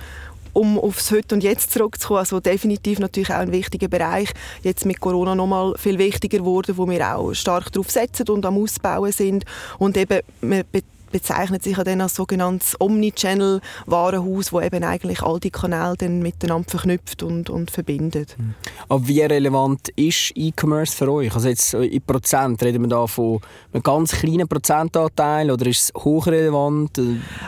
um 0.54 0.80
aufs 0.80 1.12
Heute 1.12 1.36
und 1.36 1.44
Jetzt 1.44 1.72
zurückzukommen, 1.72 2.20
also 2.20 2.40
definitiv 2.40 3.00
natürlich 3.00 3.32
auch 3.32 3.40
ein 3.40 3.52
wichtiger 3.52 3.88
Bereich. 3.88 4.30
Jetzt 4.62 4.86
mit 4.86 5.00
Corona 5.00 5.36
noch 5.36 5.48
mal 5.48 5.74
viel 5.78 5.98
wichtiger 5.98 6.38
geworden, 6.38 6.78
wo 6.78 6.88
wir 6.88 7.16
auch 7.16 7.34
stark 7.34 7.72
darauf 7.72 7.90
setzen 7.90 8.30
und 8.30 8.46
am 8.46 8.58
Ausbauen 8.58 9.12
sind. 9.12 9.46
Und 9.80 9.98
eben, 9.98 10.20
wir 10.42 10.64
bezeichnet 11.14 11.64
sich 11.64 11.78
ja 11.78 11.84
dann 11.86 12.02
als 12.02 12.16
sogenanntes 12.16 12.76
Omnichannel-Warenhaus, 12.82 14.52
wo 14.52 14.60
eben 14.60 14.84
eigentlich 14.84 15.22
all 15.22 15.40
die 15.40 15.52
Kanäle 15.52 15.96
dann 15.98 16.20
miteinander 16.20 16.70
verknüpft 16.70 17.24
und, 17.24 17.50
und 17.50 17.72
verbindet. 17.72 18.36
Mhm. 18.38 18.56
Aber 18.90 19.08
wie 19.08 19.22
relevant 19.22 19.90
ist 19.96 20.34
E-Commerce 20.36 20.98
für 20.98 21.10
euch? 21.10 21.34
Also 21.34 21.48
jetzt 21.48 21.74
in 21.74 22.02
Prozent, 22.02 22.62
reden 22.64 22.82
wir 22.82 22.90
da 22.90 23.08
von 23.08 23.40
einem 23.72 23.84
ganz 23.84 24.12
kleinen 24.12 24.48
Prozentanteil 24.48 25.52
oder 25.52 25.66
ist 25.68 25.94
es 25.96 26.04
hochrelevant? 26.04 27.00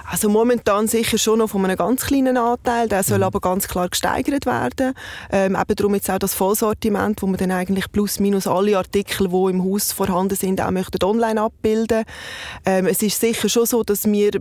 Also 0.10 0.30
momentan 0.30 0.88
sicher 0.88 1.18
schon 1.18 1.40
noch 1.40 1.50
von 1.50 1.66
einem 1.66 1.76
ganz 1.76 2.06
kleinen 2.06 2.38
Anteil, 2.38 2.88
der 2.88 3.04
soll 3.04 3.18
mhm. 3.18 3.24
aber 3.24 3.42
ganz 3.42 3.68
klar 3.68 3.90
gesteigert 3.90 4.46
werden. 4.46 4.94
Ähm, 5.32 5.56
eben 5.56 5.76
darum 5.76 5.96
jetzt 5.96 6.10
auch 6.12 6.20
das 6.20 6.36
Vollsortiment, 6.36 7.22
wo 7.22 7.28
man 7.28 7.38
dann 7.38 7.52
eigentlich 7.52 7.92
plus 7.92 8.20
minus 8.20 8.46
alle 8.46 8.78
Artikel, 8.78 9.28
die 9.28 9.50
im 9.50 9.64
Haus 9.64 9.92
vorhanden 9.92 10.36
sind, 10.36 10.62
auch 10.62 10.72
möchten 10.72 11.04
online 11.04 11.42
abbilden. 11.42 12.04
Ähm, 12.66 12.86
es 12.86 13.02
ist 13.02 13.20
sicher 13.20 13.50
schon 13.56 13.66
so, 13.66 13.84
dass 13.84 14.06
wir, 14.06 14.32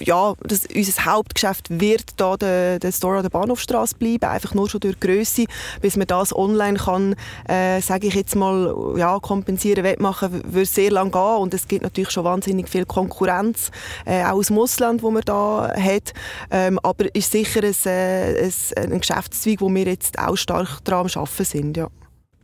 ja, 0.00 0.34
dass 0.40 0.66
unser 0.74 1.04
Hauptgeschäft 1.04 1.68
wird 1.70 2.04
da 2.16 2.36
der, 2.36 2.78
der 2.78 2.92
Store 2.92 3.16
an 3.18 3.22
der 3.22 3.30
Bahnhofstraße 3.30 3.96
bleiben, 3.96 4.24
einfach 4.24 4.54
nur 4.54 4.68
schon 4.68 4.80
durch 4.80 4.98
Größe, 5.00 5.44
bis 5.80 5.96
man 5.96 6.06
das 6.06 6.34
online 6.34 6.78
kann, 6.78 7.14
äh, 7.48 7.80
sage 7.80 8.06
ich 8.06 8.14
jetzt 8.14 8.36
mal, 8.36 8.94
ja, 8.96 9.18
kompensieren, 9.18 9.84
wettmachen, 9.84 10.42
wird 10.52 10.68
sehr 10.68 10.90
lang 10.90 11.10
gehen. 11.10 11.38
Und 11.38 11.52
es 11.52 11.66
gibt 11.68 11.82
natürlich 11.82 12.10
schon 12.10 12.24
wahnsinnig 12.24 12.68
viel 12.68 12.86
Konkurrenz, 12.86 13.70
äh, 14.04 14.24
auch 14.24 14.38
aus 14.38 14.46
dem 14.46 14.58
Ausland, 14.58 15.02
wo 15.02 15.10
man 15.10 15.22
da 15.24 15.74
hat, 15.76 16.12
ähm, 16.50 16.78
aber 16.82 17.14
ist 17.14 17.32
sicher 17.32 17.62
ein, 17.62 17.74
äh, 17.86 18.44
ein, 18.76 18.92
ein 18.92 19.00
Geschäftszweig, 19.00 19.60
wo 19.60 19.68
wir 19.68 19.84
jetzt 19.84 20.18
auch 20.18 20.36
stark 20.36 20.84
daran 20.84 21.06
am 21.06 21.22
Arbeiten 21.22 21.44
sind, 21.44 21.76
ja. 21.76 21.88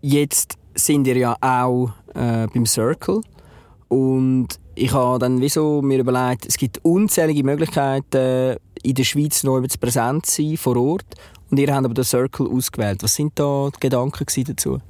Jetzt 0.01 0.57
sind 0.75 1.07
ihr 1.07 1.17
ja 1.17 1.37
auch 1.41 1.91
äh, 2.15 2.47
beim 2.53 2.67
Circle. 2.67 3.21
Und 3.89 4.59
ich 4.75 4.93
habe 4.93 5.19
dann 5.19 5.41
wieso 5.41 5.83
mir 5.83 5.99
überlegt, 5.99 6.47
es 6.47 6.57
gibt 6.57 6.85
unzählige 6.85 7.45
Möglichkeiten, 7.45 8.57
in 8.83 8.95
der 8.95 9.05
Schweiz 9.05 9.43
noch 9.43 9.63
präsent 9.81 10.27
zu 10.27 10.43
sein, 10.43 10.57
vor 10.57 10.77
Ort. 10.77 11.07
Und 11.55 11.61
ihr 11.61 11.73
habt 11.73 11.85
aber 11.85 11.95
den 11.95 12.03
Circle 12.03 12.49
ausgewählt. 12.49 13.05
Was 13.05 13.15
sind 13.15 13.39
da 13.39 13.69
die 13.73 13.79
Gedanken 13.79 14.27
dazu? 14.45 14.81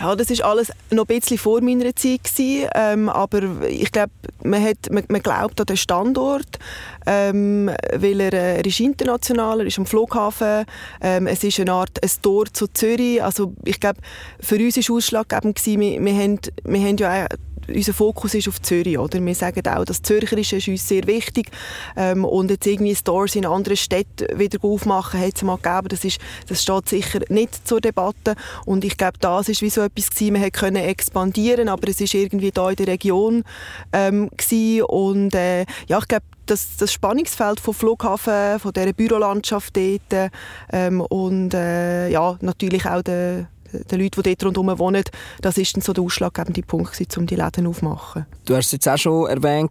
Ja, 0.00 0.16
das 0.16 0.28
ist 0.28 0.42
alles 0.42 0.72
noch 0.90 1.08
ein 1.08 1.20
bisschen 1.20 1.38
vor 1.38 1.60
meiner 1.60 1.94
Zeit 1.94 2.24
gewesen, 2.24 2.68
ähm, 2.74 3.08
aber 3.08 3.62
ich 3.68 3.92
glaube, 3.92 4.10
man, 4.42 4.60
man, 4.90 5.04
man 5.06 5.22
glaubt 5.22 5.60
an 5.60 5.66
den 5.66 5.76
Standort, 5.76 6.58
ähm, 7.06 7.70
weil 7.94 8.20
er, 8.22 8.32
äh, 8.32 8.56
er 8.56 8.66
ist 8.66 8.80
international, 8.80 9.60
er 9.60 9.66
ist 9.66 9.78
am 9.78 9.86
Flughafen, 9.86 10.64
ähm, 11.00 11.28
es 11.28 11.44
ist 11.44 11.60
eine 11.60 11.74
Art 11.74 12.02
ein 12.02 12.10
Tor 12.20 12.46
zu 12.52 12.66
Zürich. 12.66 13.22
Also 13.22 13.52
ich 13.64 13.78
glaube, 13.78 14.00
für 14.40 14.56
uns 14.56 14.76
war 14.76 14.96
ausschlaggebend 14.96 15.64
wir, 15.64 15.78
wir, 15.78 16.14
haben, 16.14 16.40
wir 16.64 16.80
haben 16.80 16.96
ja 16.96 17.26
unser 17.74 17.92
Fokus 17.92 18.34
ist 18.34 18.48
auf 18.48 18.60
Zürich. 18.60 18.98
Oder? 18.98 19.24
Wir 19.24 19.34
sagen 19.34 19.66
auch, 19.66 19.84
das 19.84 20.02
Zürcherische 20.02 20.56
ist 20.56 20.68
uns 20.68 20.86
sehr 20.86 21.06
wichtig. 21.06 21.50
Ähm, 21.96 22.24
und 22.24 22.50
jetzt 22.50 22.66
irgendwie 22.66 22.94
Stores 22.94 23.36
in 23.36 23.46
anderen 23.46 23.76
Städten 23.76 24.38
wieder 24.38 24.58
aufmachen, 24.62 25.20
hat 25.20 25.36
es 25.36 25.42
mal 25.42 25.56
gegeben. 25.56 25.88
Das, 26.00 26.04
ist, 26.06 26.20
das 26.48 26.62
steht 26.62 26.88
sicher 26.88 27.20
nicht 27.28 27.66
zur 27.68 27.80
Debatte. 27.80 28.34
Und 28.64 28.84
ich 28.84 28.96
glaube, 28.96 29.18
das 29.20 29.48
ist 29.48 29.60
wie 29.62 29.70
so 29.70 29.82
etwas 29.82 30.10
gewesen. 30.10 30.40
Wir 30.40 30.50
können 30.50 30.76
expandieren, 30.76 31.68
aber 31.68 31.88
es 31.88 32.00
ist 32.00 32.14
irgendwie 32.14 32.50
da 32.50 32.70
in 32.70 32.76
der 32.76 32.86
Region 32.86 33.44
ähm, 33.92 34.30
gewesen. 34.30 34.82
Und 34.84 35.34
äh, 35.34 35.66
ja, 35.86 35.98
ich 35.98 36.08
glaube, 36.08 36.24
das, 36.46 36.76
das 36.78 36.92
Spannungsfeld 36.92 37.60
vom 37.60 37.74
Flughafen, 37.74 38.58
von 38.58 38.72
dieser 38.72 38.92
Bürolandschaft 38.92 39.76
dort 39.76 40.30
ähm, 40.72 41.00
und 41.00 41.54
äh, 41.54 42.08
ja, 42.08 42.36
natürlich 42.40 42.86
auch 42.86 43.02
der 43.02 43.46
den 43.72 44.00
Leuten, 44.00 44.22
die 44.22 44.34
dort 44.34 44.44
rundherum 44.44 44.78
wohnen, 44.78 45.04
das 45.40 45.58
ist 45.58 45.76
dann 45.76 45.82
so 45.82 45.92
der 45.92 46.04
ausschlaggebende 46.04 46.62
Punkt, 46.62 47.16
um 47.16 47.26
die 47.26 47.36
Läden 47.36 47.66
aufzumachen. 47.66 48.26
Du 48.44 48.56
hast 48.56 48.66
es 48.66 48.72
jetzt 48.72 48.88
auch 48.88 48.98
schon 48.98 49.28
erwähnt, 49.28 49.70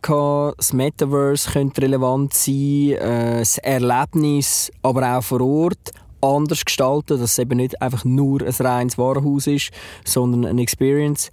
das 0.57 0.73
Metaverse 0.73 1.51
könnte 1.51 1.81
relevant 1.81 2.33
sein, 2.33 2.91
äh, 2.91 3.39
das 3.39 3.57
Erlebnis, 3.57 4.71
aber 4.81 5.17
auch 5.17 5.23
vor 5.23 5.41
Ort 5.41 5.91
anders 6.21 6.65
gestalten, 6.65 7.19
dass 7.19 7.21
es 7.21 7.39
eben 7.39 7.57
nicht 7.57 7.81
einfach 7.81 8.05
nur 8.05 8.41
ein 8.41 8.53
reines 8.53 8.97
Warenhaus 8.97 9.47
ist, 9.47 9.71
sondern 10.05 10.45
eine 10.45 10.61
Experience. 10.61 11.31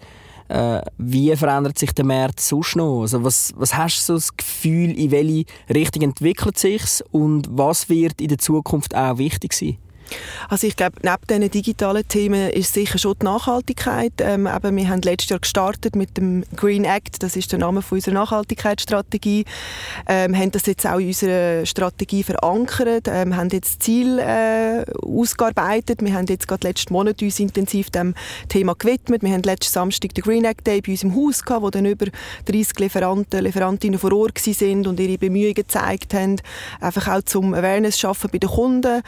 Äh, 0.48 0.80
wie 0.98 1.34
verändert 1.34 1.78
sich 1.78 1.92
der 1.92 2.04
Markt 2.04 2.40
sonst 2.40 2.76
noch? 2.76 3.02
Also 3.02 3.24
was, 3.24 3.52
was 3.56 3.76
hast 3.76 3.98
du 4.00 4.04
so 4.04 4.14
das 4.14 4.36
Gefühl, 4.36 4.96
in 4.96 5.10
welche 5.10 5.44
Richtung 5.68 6.02
entwickelt 6.02 6.56
sich 6.56 6.82
und 7.10 7.48
was 7.50 7.88
wird 7.88 8.20
in 8.20 8.28
der 8.28 8.38
Zukunft 8.38 8.94
auch 8.94 9.18
wichtig 9.18 9.52
sein? 9.54 9.78
Also 10.48 10.66
ich 10.66 10.76
glaube, 10.76 10.96
neben 11.02 11.16
diesen 11.28 11.50
digitalen 11.50 12.06
Themen 12.06 12.50
ist 12.50 12.74
sicher 12.74 12.98
schon 12.98 13.14
die 13.20 13.24
Nachhaltigkeit. 13.24 14.12
Ähm, 14.20 14.46
eben, 14.46 14.76
wir 14.76 14.88
haben 14.88 15.02
letztes 15.02 15.30
Jahr 15.30 15.40
gestartet 15.40 15.96
mit 15.96 16.16
dem 16.16 16.44
Green 16.54 16.84
Act, 16.84 17.22
das 17.22 17.36
ist 17.36 17.52
der 17.52 17.58
Name 17.58 17.82
unserer 17.88 18.14
Nachhaltigkeitsstrategie. 18.14 19.44
Ähm, 20.06 20.36
haben 20.36 20.50
das 20.52 20.66
jetzt 20.66 20.86
auch 20.86 20.98
in 20.98 21.08
unserer 21.08 21.66
Strategie 21.66 22.22
verankert, 22.22 23.08
ähm, 23.08 23.36
haben 23.36 23.48
jetzt 23.50 23.82
Ziel 23.82 24.18
äh, 24.18 24.84
ausgearbeitet. 25.02 26.02
Wir 26.02 26.14
haben 26.14 26.26
jetzt 26.26 26.46
gerade 26.46 26.66
letzten 26.68 26.92
Monat 26.92 27.22
uns 27.22 27.40
intensiv 27.40 27.90
dem 27.90 28.14
Thema 28.48 28.74
gewidmet. 28.74 29.22
Wir 29.22 29.32
haben 29.32 29.42
letzten 29.42 29.72
Samstag 29.72 30.14
den 30.14 30.22
Green 30.22 30.44
Act 30.44 30.66
Day 30.66 30.80
bei 30.80 30.92
uns 30.92 31.02
im 31.02 31.14
Haus 31.14 31.44
gehabt, 31.44 31.62
wo 31.62 31.70
dann 31.70 31.86
über 31.86 32.06
30 32.46 32.78
Lieferanten, 32.78 33.42
Lieferantinnen 33.42 33.98
vor 33.98 34.12
Ort 34.12 34.38
sind 34.38 34.86
und 34.86 35.00
ihre 35.00 35.18
Bemühungen 35.18 35.54
gezeigt 35.54 36.14
haben, 36.14 36.36
einfach 36.80 37.08
auch 37.08 37.22
zum 37.22 37.54
Awareness 37.54 37.98
schaffen 37.98 38.30
bei 38.32 38.38
den 38.38 38.50
Kunden. 38.50 39.02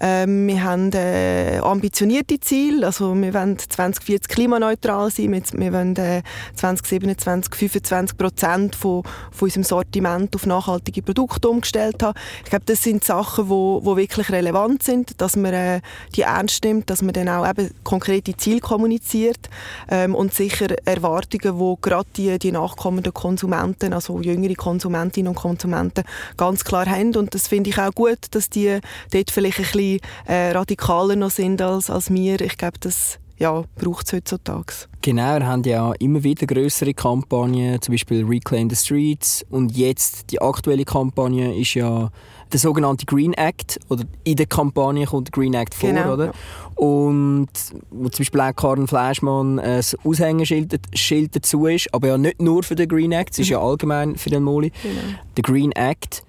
Ähm, 0.00 0.39
wir 0.46 0.62
haben 0.62 0.92
äh, 0.92 1.58
ambitionierte 1.62 2.40
Ziele, 2.40 2.86
also 2.86 3.14
wir 3.14 3.34
wollen 3.34 3.58
2040 3.58 4.28
klimaneutral 4.28 5.10
sein, 5.10 5.32
wir, 5.32 5.42
wir 5.52 5.72
wollen 5.72 5.96
äh, 5.96 6.22
2027 6.54 7.54
25 7.54 8.16
Prozent 8.16 8.76
von, 8.76 9.02
von 9.30 9.46
unserem 9.46 9.64
Sortiment 9.64 10.34
auf 10.34 10.46
nachhaltige 10.46 11.02
Produkte 11.02 11.48
umgestellt 11.48 12.02
haben. 12.02 12.18
Ich 12.44 12.50
glaube, 12.50 12.64
das 12.66 12.82
sind 12.82 13.04
Sachen, 13.04 13.48
wo, 13.48 13.80
wo 13.84 13.96
wirklich 13.96 14.30
relevant 14.30 14.82
sind, 14.82 15.20
dass 15.20 15.36
man 15.36 15.54
äh, 15.54 15.80
die 16.14 16.22
ernst 16.22 16.64
nimmt, 16.64 16.90
dass 16.90 17.02
man 17.02 17.12
dann 17.12 17.28
auch 17.28 17.48
eben 17.48 17.70
konkrete 17.84 18.36
Ziele 18.36 18.60
kommuniziert 18.60 19.48
ähm, 19.90 20.14
und 20.14 20.34
sicher 20.34 20.68
Erwartungen, 20.84 21.58
wo 21.58 21.76
gerade 21.76 22.08
die, 22.16 22.38
die 22.38 22.52
nachkommenden 22.52 23.14
Konsumenten, 23.14 23.92
also 23.92 24.20
jüngere 24.20 24.54
Konsumentinnen 24.54 25.28
und 25.28 25.36
Konsumenten 25.36 26.04
ganz 26.36 26.64
klar 26.64 26.86
haben. 26.86 27.16
Und 27.16 27.34
das 27.34 27.48
finde 27.48 27.70
ich 27.70 27.78
auch 27.78 27.92
gut, 27.92 28.18
dass 28.32 28.50
die 28.50 28.78
dort 29.12 29.30
vielleicht 29.30 29.58
ein 29.58 29.64
bisschen 29.64 30.00
äh, 30.30 30.52
radikaler 30.52 31.16
noch 31.16 31.30
sind 31.30 31.60
als, 31.60 31.90
als 31.90 32.10
wir. 32.10 32.40
Ich 32.40 32.56
glaube, 32.56 32.78
das 32.78 33.18
ja, 33.38 33.64
braucht 33.76 34.06
es 34.06 34.12
heutzutage. 34.12 34.72
Genau, 35.02 35.38
wir 35.38 35.46
haben 35.46 35.64
ja 35.64 35.92
immer 35.98 36.22
wieder 36.22 36.46
größere 36.46 36.92
Kampagnen, 36.94 37.80
zum 37.80 37.94
Beispiel 37.94 38.24
Reclaim 38.24 38.68
the 38.68 38.76
Streets 38.76 39.44
und 39.50 39.76
jetzt 39.76 40.30
die 40.30 40.40
aktuelle 40.40 40.84
Kampagne 40.84 41.58
ist 41.58 41.74
ja 41.74 42.10
der 42.52 42.60
sogenannte 42.60 43.06
Green 43.06 43.32
Act 43.32 43.80
oder 43.88 44.04
in 44.24 44.36
der 44.36 44.46
Kampagne 44.46 45.06
kommt 45.06 45.28
der 45.28 45.32
Green 45.32 45.54
Act 45.54 45.74
vor, 45.74 45.88
genau, 45.88 46.12
oder? 46.12 46.26
Ja. 46.26 46.32
Und 46.74 47.48
wo 47.90 48.08
zum 48.10 48.22
Beispiel 48.22 48.40
auch 48.40 48.54
Karen 48.54 48.86
Fleischmann 48.86 49.58
ein 49.58 49.82
Aushängeschild 50.04 50.78
Schild 50.94 51.34
dazu 51.34 51.66
ist, 51.66 51.92
aber 51.94 52.08
ja 52.08 52.18
nicht 52.18 52.42
nur 52.42 52.62
für 52.62 52.74
den 52.74 52.88
Green 52.88 53.12
Act, 53.12 53.32
es 53.32 53.40
ist 53.40 53.48
ja 53.48 53.60
allgemein 53.60 54.16
für 54.16 54.30
den 54.30 54.42
Moli. 54.42 54.70
Genau. 54.82 55.00
Der 55.36 55.42
Green 55.42 55.72
Act 55.72 56.22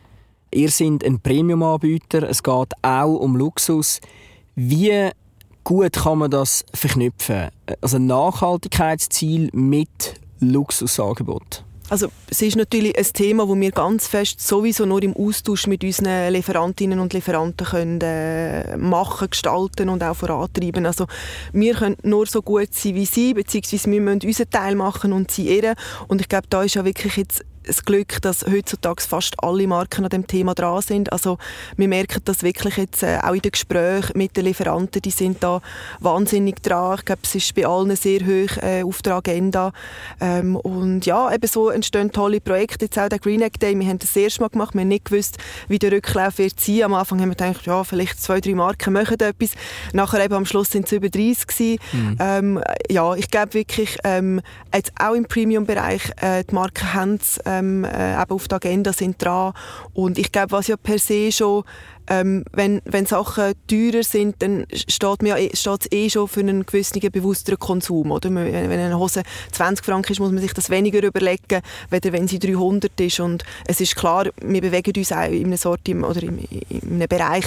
Ihr 0.54 0.70
seid 0.70 1.06
ein 1.06 1.20
Premium-Anbieter, 1.22 2.24
es 2.24 2.44
geht 2.44 2.74
auch 2.82 3.16
um 3.16 3.38
Luxus. 3.38 4.02
Wie 4.56 5.10
gut 5.64 5.94
kann 5.94 6.18
man 6.18 6.30
das 6.30 6.66
verknüpfen? 6.74 7.50
Also 7.80 7.98
Nachhaltigkeitsziel 8.00 9.50
mit 9.54 10.16
Luxusangebot? 10.42 11.64
Also 11.92 12.08
es 12.30 12.42
ist 12.42 12.56
natürlich 12.56 12.98
ein 12.98 13.06
Thema, 13.14 13.50
wo 13.50 13.56
wir 13.56 13.72
ganz 13.72 14.08
fest 14.08 14.40
sowieso 14.40 14.86
nur 14.86 15.04
im 15.04 15.14
Austausch 15.14 15.68
mit 15.68 15.84
unseren 15.84 16.32
Lieferantinnen 16.32 17.00
und 17.00 17.12
Lieferanten 17.12 17.68
können 17.68 18.00
äh, 18.02 18.78
machen, 18.78 19.30
gestalten 19.30 19.90
und 19.90 20.02
auch 20.02 20.16
vorantreiben. 20.16 20.86
Also 20.86 21.08
wir 21.52 21.76
können 21.76 21.98
nur 22.04 22.28
so 22.28 22.42
gut 22.42 22.74
sein 22.74 22.96
wie 22.96 23.06
sie, 23.06 23.34
beziehungsweise 23.34 23.92
wir 23.92 24.00
müssen 24.00 24.26
unseren 24.26 24.50
Teil 24.50 24.76
machen 24.76 25.12
und 25.12 25.32
sie 25.32 25.54
ihren. 25.54 25.76
Und 26.08 26.22
ich 26.22 26.30
glaube, 26.30 26.48
da 26.50 26.64
ist 26.64 26.76
ja 26.76 26.86
wirklich 26.86 27.18
jetzt 27.18 27.44
das 27.64 27.86
Glück, 27.86 28.22
dass 28.22 28.46
heutzutage 28.46 29.02
fast 29.02 29.36
alle 29.44 29.68
Marken 29.68 30.04
an 30.04 30.10
dem 30.10 30.28
Thema 30.28 30.54
dran 30.54 30.82
sind. 30.82 31.12
Also 31.12 31.38
wir 31.78 31.88
merken 31.88 32.22
das 32.26 32.44
wirklich 32.44 32.78
jetzt 32.78 33.04
äh, 33.04 33.20
auch 33.22 33.34
in 33.34 33.42
den 33.42 33.52
Gesprächen 33.52 34.18
mit 34.18 34.36
den 34.36 34.46
Lieferanten, 34.46 35.02
die 35.02 35.12
sind 35.12 35.44
da 35.44 35.62
wahnsinnig 36.00 36.62
dran. 36.62 36.96
Ich 37.00 37.06
glaube, 37.06 37.22
es 37.24 37.36
ist 37.36 37.54
bei 37.56 37.66
allen 37.66 37.96
sehr 37.96 38.22
hoch 38.22 38.58
äh, 38.62 38.84
auf 38.84 39.02
der 39.02 39.16
Agenda. 39.16 39.72
Ähm, 40.20 40.56
und 40.56 41.06
ja, 41.06 41.34
eben 41.34 41.48
so 41.48 41.70
entstehen 41.70 42.12
tolle 42.12 42.42
Projekte. 42.42 42.86
Jetzt 42.86 42.98
auch 42.98 43.10
der 43.10 43.20
Green 43.20 43.42
Egg 43.42 43.58
Day, 43.60 43.78
wir 43.78 43.88
haben 43.88 44.00
das 44.00 44.16
erste 44.16 44.42
Mal 44.42 44.50
gemacht, 44.50 44.74
wir 44.74 44.82
haben 44.82 44.88
nicht 44.88 45.06
gewusst, 45.06 45.38
wie 45.68 45.80
der 45.80 45.92
Rücklauf 45.92 46.38
wird 46.38 46.60
sein. 46.60 46.84
Am 46.84 46.94
Anfang 46.94 47.22
haben 47.22 47.30
wir 47.30 47.36
gedacht, 47.36 47.66
ja, 47.66 47.84
vielleicht 47.84 48.22
zwei, 48.22 48.40
drei 48.42 48.56
Marken 48.56 48.94
machen 48.94 49.20
etwas. 49.20 49.52
Nachher 49.94 50.24
eben 50.24 50.34
am 50.34 50.46
Schluss 50.46 50.72
sind 50.72 50.86
es 50.86 50.92
über 50.92 51.10
30 51.10 51.48
gewesen. 51.48 51.80
Mhm. 51.92 52.18
Ähm, 52.20 52.64
ja, 52.90 53.16
ich 53.16 53.30
glaube 53.30 53.54
wirklich, 53.54 53.98
ähm, 54.04 54.42
jetzt 54.74 54.92
auch 55.00 55.14
im 55.14 55.26
Premium-Bereich, 55.26 56.12
äh, 56.22 56.44
die 56.44 56.54
Marken 56.54 56.94
haben 56.94 57.16
es 57.16 57.38
ähm, 57.60 57.84
äh, 57.84 58.22
eben 58.22 58.32
auf 58.32 58.48
der 58.48 58.58
Agenda 58.58 58.94
sind 58.94 59.24
dran. 59.24 59.54
Und 59.94 60.18
ich 60.18 60.32
glaube, 60.32 60.52
was 60.52 60.68
ja 60.68 60.78
per 60.78 61.00
se 61.00 61.32
schon 61.32 61.64
ähm, 62.12 62.44
wenn, 62.52 62.82
wenn 62.86 63.06
Sachen 63.06 63.54
teurer 63.68 64.04
sind, 64.04 64.36
dann 64.40 64.66
steht 64.74 65.24
es 65.24 65.64
ja, 65.64 65.78
eh 65.92 66.10
schon 66.10 66.28
für 66.28 66.42
einen 66.42 66.66
gewissen 66.66 67.00
bewussteren 67.00 67.60
Konsum. 67.60 68.12
Oder? 68.12 68.34
Wenn 68.34 68.72
eine 68.72 68.98
Hose 68.98 69.24
20 69.52 69.86
Franken 69.86 70.12
ist, 70.12 70.20
muss 70.20 70.32
man 70.32 70.42
sich 70.42 70.54
das 70.54 70.70
weniger 70.70 71.02
überlegen, 71.04 71.62
weder 71.90 72.12
wenn 72.12 72.28
sie 72.28 72.40
300 72.40 73.00
ist. 73.00 73.20
Und 73.20 73.44
es 73.66 73.80
ist 73.80 73.96
klar, 73.96 74.28
wir 74.42 74.62
bewegen 74.62 74.94
uns 74.98 75.12
auch 75.12 75.24
in 75.24 75.46
einem, 75.46 75.58
Sortiment 75.58 76.06
oder 76.06 76.24
in, 76.24 76.40
in 76.70 76.96
einem 76.96 77.08
Bereich, 77.08 77.46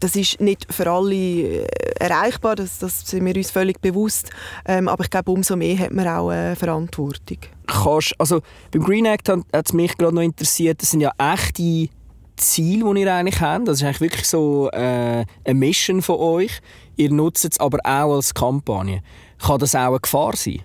das 0.00 0.16
ist 0.16 0.40
nicht 0.40 0.66
für 0.72 0.90
alle 0.90 1.14
äh, 1.14 1.66
erreichbar, 1.98 2.56
das, 2.56 2.78
das 2.78 3.06
sind 3.06 3.24
wir 3.24 3.36
uns 3.36 3.50
völlig 3.50 3.80
bewusst. 3.80 4.30
Ähm, 4.66 4.88
aber 4.88 5.04
ich 5.04 5.10
glaube, 5.10 5.30
umso 5.30 5.56
mehr 5.56 5.78
hat 5.78 5.92
man 5.92 6.08
auch 6.08 6.32
äh, 6.32 6.54
Verantwortung. 6.56 7.38
Kannst, 7.72 8.14
also 8.18 8.40
beim 8.70 8.82
Green 8.82 9.06
Act 9.06 9.28
hat 9.28 9.44
es 9.52 9.72
mich 9.72 9.96
gerade 9.96 10.14
noch 10.14 10.22
interessiert, 10.22 10.82
das 10.82 10.90
sind 10.90 11.00
ja 11.00 11.12
echte 11.18 11.88
Ziel, 12.36 12.84
das 12.84 12.96
ihr 12.96 13.14
eigentlich 13.14 13.40
habt. 13.40 13.68
Das 13.68 13.78
ist 13.78 13.84
eigentlich 13.84 14.00
wirklich 14.00 14.28
so 14.28 14.68
äh, 14.72 15.24
eine 15.44 15.54
Mission 15.54 16.02
von 16.02 16.16
euch. 16.16 16.60
Ihr 16.96 17.10
nutzt 17.10 17.44
es 17.44 17.60
aber 17.60 17.78
auch 17.84 18.14
als 18.14 18.34
Kampagne. 18.34 19.02
Kann 19.38 19.58
das 19.58 19.74
auch 19.74 19.88
eine 19.88 20.00
Gefahr 20.00 20.36
sein? 20.36 20.62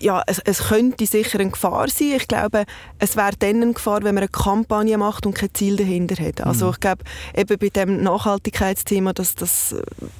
ja, 0.00 0.22
es, 0.26 0.38
es, 0.40 0.68
könnte 0.68 1.06
sicher 1.06 1.40
eine 1.40 1.50
Gefahr 1.50 1.88
sein. 1.88 2.12
Ich 2.16 2.28
glaube, 2.28 2.64
es 2.98 3.16
wäre 3.16 3.32
dann 3.38 3.62
eine 3.62 3.72
Gefahr, 3.72 4.04
wenn 4.04 4.14
man 4.14 4.22
eine 4.22 4.28
Kampagne 4.28 4.96
macht 4.98 5.26
und 5.26 5.34
kein 5.34 5.52
Ziel 5.52 5.76
dahinter 5.76 6.22
hat. 6.22 6.40
Also 6.40 6.66
mhm. 6.66 6.72
ich 6.72 6.80
glaube, 6.80 7.04
eben 7.36 7.58
bei 7.58 7.68
dem 7.68 8.02
Nachhaltigkeitsthema, 8.02 9.12
dass, 9.12 9.34
dass, 9.34 9.74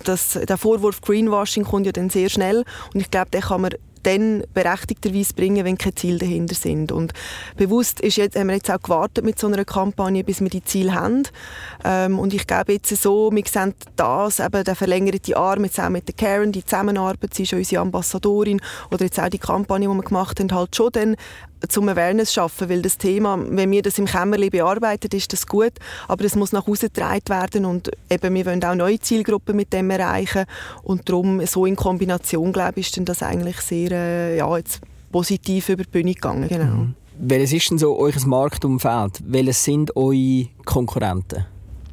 dass 0.04 0.32
der 0.32 0.56
Vorwurf 0.56 1.00
Greenwashing 1.00 1.64
kommt 1.64 1.86
ja 1.86 1.92
dann 1.92 2.10
sehr 2.10 2.28
schnell 2.28 2.64
und 2.92 3.00
ich 3.00 3.10
glaube, 3.10 3.30
den 3.30 3.42
kann 3.42 3.60
man 3.60 3.74
dann 4.04 4.44
berechtigterweise 4.54 5.34
bringen, 5.34 5.64
wenn 5.64 5.78
keine 5.78 5.94
Ziele 5.94 6.18
dahinter 6.18 6.54
sind. 6.54 6.92
Und 6.92 7.12
bewusst 7.56 8.00
ist 8.00 8.16
jetzt, 8.16 8.36
haben 8.36 8.48
wir 8.48 8.54
jetzt 8.54 8.70
auch 8.70 8.80
gewartet 8.80 9.24
mit 9.24 9.38
so 9.38 9.46
einer 9.46 9.64
Kampagne, 9.64 10.22
bis 10.22 10.40
wir 10.40 10.48
die 10.48 10.64
Ziele 10.64 10.94
haben. 10.94 11.24
Ähm, 11.84 12.18
und 12.18 12.32
ich 12.32 12.46
glaube 12.46 12.74
jetzt 12.74 12.94
so, 12.96 13.30
wir 13.32 13.42
sehen 13.46 13.74
das, 13.96 14.40
eben 14.40 14.64
der 14.64 14.74
verlängerte 14.74 15.36
Arm, 15.36 15.64
jetzt 15.64 15.80
auch 15.80 15.88
mit 15.88 16.06
der 16.06 16.14
Karen, 16.14 16.52
die 16.52 16.64
Zusammenarbeit, 16.64 17.34
sie 17.34 17.42
ist 17.42 17.52
unsere 17.52 17.82
Ambassadorin, 17.82 18.60
oder 18.90 19.04
jetzt 19.04 19.18
auch 19.18 19.28
die 19.28 19.38
Kampagne, 19.38 19.88
die 19.88 19.94
wir 19.94 20.02
gemacht 20.02 20.40
haben, 20.40 20.52
halt 20.52 20.76
schon 20.76 20.92
dann 20.92 21.16
zum 21.68 21.88
Awareness 21.88 22.32
schaffen, 22.32 22.68
weil 22.68 22.82
das 22.82 22.98
Thema, 22.98 23.38
wenn 23.38 23.70
wir 23.70 23.82
das 23.82 23.98
im 23.98 24.06
Kämmerli 24.06 24.50
bearbeiten, 24.50 25.14
ist 25.16 25.32
das 25.32 25.46
gut, 25.46 25.72
aber 26.08 26.24
es 26.24 26.36
muss 26.36 26.52
nach 26.52 26.66
Hause 26.66 26.88
getragen 26.88 27.28
werden 27.28 27.64
und 27.64 27.90
eben 28.10 28.34
wir 28.34 28.46
wollen 28.46 28.64
auch 28.64 28.74
neue 28.74 28.98
Zielgruppen 28.98 29.56
mit 29.56 29.72
dem 29.72 29.90
erreichen 29.90 30.44
und 30.82 31.08
darum 31.08 31.44
so 31.46 31.66
in 31.66 31.76
Kombination, 31.76 32.52
glaube 32.52 32.80
ich, 32.80 32.86
ist 32.86 32.96
dann 32.96 33.04
das 33.04 33.22
eigentlich 33.22 33.60
sehr 33.60 33.92
äh, 33.92 34.36
ja, 34.36 34.56
jetzt 34.56 34.80
positiv 35.12 35.68
über 35.68 35.84
die 35.84 35.90
Bühne 35.90 36.14
gegangen. 36.14 36.48
Genau. 36.48 36.64
Mhm. 36.64 36.94
Welches 37.16 37.52
ist 37.52 37.70
denn 37.70 37.78
so 37.78 37.96
euer 37.96 38.12
Marktumfeld? 38.26 39.22
Welche 39.24 39.52
sind 39.52 39.96
eure 39.96 40.48
Konkurrenten? 40.64 41.46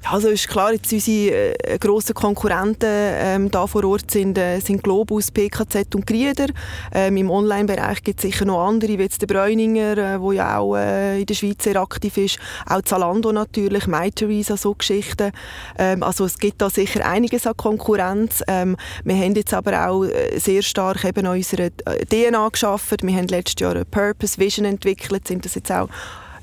Also 0.09 0.29
ist 0.29 0.47
klar, 0.47 0.73
jetzt 0.73 0.91
unsere 0.91 1.55
äh, 1.63 1.77
grossen 1.77 2.15
Konkurrenten 2.15 2.89
ähm, 2.89 3.51
da 3.51 3.67
vor 3.67 3.83
Ort 3.85 4.09
sind, 4.09 4.37
äh, 4.37 4.59
sind 4.59 4.83
Globus, 4.83 5.29
PKZ 5.29 5.93
und 5.93 6.07
Grieder. 6.07 6.47
Ähm, 6.91 7.17
Im 7.17 7.29
Online-Bereich 7.29 8.03
gibt 8.03 8.19
es 8.19 8.23
sicher 8.23 8.45
noch 8.45 8.65
andere, 8.65 8.97
wie 8.97 9.03
jetzt 9.03 9.21
der 9.21 9.27
Bräuninger, 9.27 9.97
äh, 9.97 10.35
ja 10.35 10.57
auch 10.57 10.75
äh, 10.75 11.19
in 11.19 11.25
der 11.27 11.35
Schweiz 11.35 11.63
sehr 11.63 11.75
aktiv 11.75 12.17
ist. 12.17 12.39
Auch 12.67 12.81
Zalando 12.81 13.31
natürlich, 13.31 13.85
MyTheresa, 13.85 14.57
so 14.57 14.73
Geschichten. 14.73 15.31
Ähm, 15.77 16.01
also 16.01 16.25
es 16.25 16.39
gibt 16.39 16.61
da 16.61 16.69
sicher 16.71 17.05
einiges 17.05 17.45
an 17.45 17.55
Konkurrenz. 17.55 18.43
Ähm, 18.47 18.77
wir 19.03 19.15
haben 19.15 19.35
jetzt 19.35 19.53
aber 19.53 19.87
auch 19.87 20.03
äh, 20.05 20.39
sehr 20.39 20.63
stark 20.63 21.05
eben 21.05 21.27
an 21.27 21.37
unserer 21.37 21.69
äh, 21.85 22.05
DNA 22.07 22.49
geschaffen. 22.49 22.97
Wir 23.03 23.15
haben 23.15 23.27
letztes 23.27 23.61
Jahr 23.61 23.75
eine 23.75 23.85
Purpose 23.85 24.39
Vision 24.39 24.65
entwickelt, 24.65 25.27
sind 25.27 25.45
das 25.45 25.53
jetzt 25.53 25.71
auch 25.71 25.89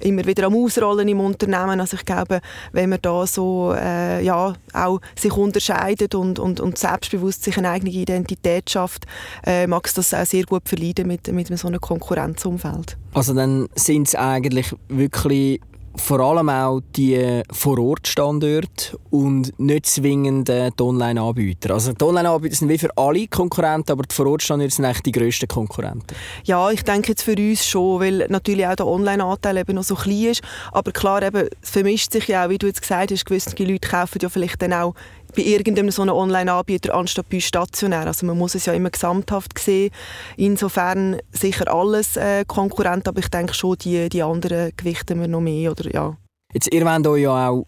immer 0.00 0.24
wieder 0.26 0.46
am 0.46 0.54
Ausrollen 0.54 1.08
im 1.08 1.20
Unternehmen. 1.20 1.80
Also 1.80 1.96
ich 1.96 2.04
glaube, 2.04 2.40
wenn 2.72 2.90
man 2.90 2.98
da 3.02 3.26
so 3.26 3.74
äh, 3.74 4.24
ja, 4.24 4.54
auch 4.72 5.00
sich 5.16 5.32
unterscheidet 5.32 6.14
und, 6.14 6.38
und, 6.38 6.60
und 6.60 6.78
selbstbewusst 6.78 7.44
sich 7.44 7.58
eine 7.58 7.70
eigene 7.70 7.90
Identität 7.90 8.70
schafft, 8.70 9.06
äh, 9.46 9.66
mag 9.66 9.86
es 9.86 9.94
das 9.94 10.14
auch 10.14 10.26
sehr 10.26 10.44
gut 10.44 10.68
verleiden 10.68 11.06
mit, 11.06 11.30
mit 11.32 11.46
so 11.58 11.68
einem 11.68 11.80
Konkurrenzumfeld. 11.80 12.96
Also 13.14 13.34
dann 13.34 13.68
sind 13.74 14.08
es 14.08 14.14
eigentlich 14.14 14.74
wirklich 14.88 15.60
vor 15.98 16.20
allem 16.20 16.48
auch 16.48 16.80
die 16.96 17.42
Vorortstandorte 17.50 18.98
und 19.10 19.58
nicht 19.58 19.86
zwingend 19.86 20.48
die 20.48 20.82
Online-Anbieter. 20.82 21.74
Also 21.74 21.92
die 21.92 22.04
Online-Anbieter 22.04 22.56
sind 22.56 22.68
wie 22.68 22.78
für 22.78 22.96
alle 22.96 23.26
Konkurrenten, 23.26 23.92
aber 23.92 24.04
die 24.04 24.14
Vorortstandorte 24.14 24.74
sind 24.74 24.84
eigentlich 24.84 25.02
die 25.02 25.12
grössten 25.12 25.48
Konkurrenten. 25.48 26.14
Ja, 26.44 26.70
ich 26.70 26.82
denke 26.84 27.08
jetzt 27.08 27.22
für 27.22 27.36
uns 27.36 27.66
schon, 27.66 28.00
weil 28.00 28.26
natürlich 28.28 28.66
auch 28.66 28.76
der 28.76 28.86
Online-Anteil 28.86 29.58
eben 29.58 29.74
noch 29.74 29.84
so 29.84 29.94
klein 29.94 30.24
ist. 30.24 30.42
Aber 30.72 30.92
klar, 30.92 31.22
eben, 31.22 31.48
es 31.60 31.70
vermischt 31.70 32.12
sich 32.12 32.28
ja 32.28 32.46
auch, 32.46 32.50
wie 32.50 32.58
du 32.58 32.66
jetzt 32.66 32.82
gesagt 32.82 33.10
hast, 33.10 33.26
gewisse 33.26 33.50
Leute 33.62 33.88
kaufen 33.88 34.18
ja 34.22 34.28
vielleicht 34.28 34.62
dann 34.62 34.72
auch 34.72 34.94
bei 35.34 35.42
irgendeinem 35.42 35.90
so 35.90 36.02
Online-Anbieter 36.02 36.94
anstatt 36.94 37.28
bei 37.28 37.40
stationär. 37.40 38.06
Also 38.06 38.26
man 38.26 38.38
muss 38.38 38.54
es 38.54 38.66
ja 38.66 38.72
immer 38.72 38.90
gesamthaft 38.90 39.58
sehen. 39.58 39.90
Insofern 40.36 41.18
sicher 41.32 41.72
alles 41.72 42.16
äh, 42.16 42.44
Konkurrent, 42.46 43.08
aber 43.08 43.20
ich 43.20 43.28
denke 43.28 43.54
schon, 43.54 43.76
die, 43.78 44.08
die 44.08 44.22
anderen 44.22 44.72
gewichten 44.76 45.20
wir 45.20 45.28
noch 45.28 45.40
mehr. 45.40 45.72
Oder, 45.72 45.92
ja. 45.92 46.16
Jetzt, 46.52 46.72
ihr 46.72 46.84
wollt 46.84 47.06
euch 47.06 47.22
ja 47.22 47.48
auch 47.48 47.66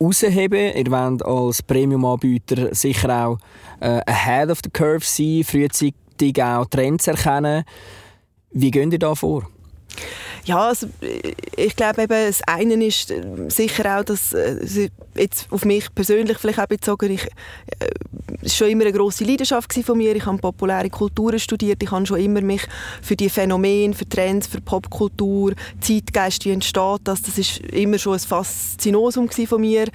rausheben. 0.00 0.74
Ihr 0.74 0.90
wollt 0.90 1.24
als 1.24 1.62
Premium-Anbieter 1.62 2.74
sicher 2.74 3.26
auch 3.26 3.38
äh, 3.80 4.00
ahead 4.06 4.50
of 4.50 4.58
the 4.62 4.70
curve 4.70 5.04
sein, 5.04 5.44
frühzeitig 5.44 6.42
auch 6.42 6.66
Trends 6.66 7.06
erkennen. 7.06 7.64
Wie 8.50 8.70
geht 8.70 8.92
ihr 8.92 8.98
da 8.98 9.14
vor? 9.14 9.48
Ja, 10.44 10.68
also 10.68 10.88
ich 11.56 11.76
glaube 11.76 12.02
eben, 12.02 12.26
das 12.26 12.42
eine 12.46 12.84
ist 12.84 13.10
äh, 13.10 13.22
sicher 13.48 13.98
auch, 13.98 14.04
dass 14.04 14.32
äh, 14.32 14.88
jetzt 15.16 15.50
auf 15.50 15.64
mich 15.64 15.92
persönlich 15.94 16.38
vielleicht 16.38 16.60
auch 16.60 16.66
bezogen, 16.66 17.10
ich, 17.10 17.24
äh, 17.24 18.48
schon 18.48 18.68
immer 18.68 18.84
eine 18.84 18.92
große 18.92 19.24
Leidenschaft 19.24 19.72
von 19.84 19.98
mir. 19.98 20.14
Ich 20.14 20.26
habe 20.26 20.38
populäre 20.38 20.90
Kulturen 20.90 21.38
studiert. 21.38 21.82
Ich 21.82 21.90
habe 21.90 22.06
schon 22.06 22.20
immer 22.20 22.40
mich 22.40 22.62
für 23.02 23.16
die 23.16 23.28
Phänomene, 23.28 23.94
für 23.94 24.08
Trends, 24.08 24.46
für 24.46 24.60
Popkultur, 24.60 25.54
Zeitgeist, 25.80 26.44
wie 26.44 26.52
entsteht 26.52 27.00
das, 27.04 27.22
das 27.22 27.38
ist 27.38 27.58
immer 27.60 27.98
schon 27.98 28.14
ein 28.14 28.20
Faszinosum 28.20 29.28
von 29.30 29.60
mir. 29.60 29.86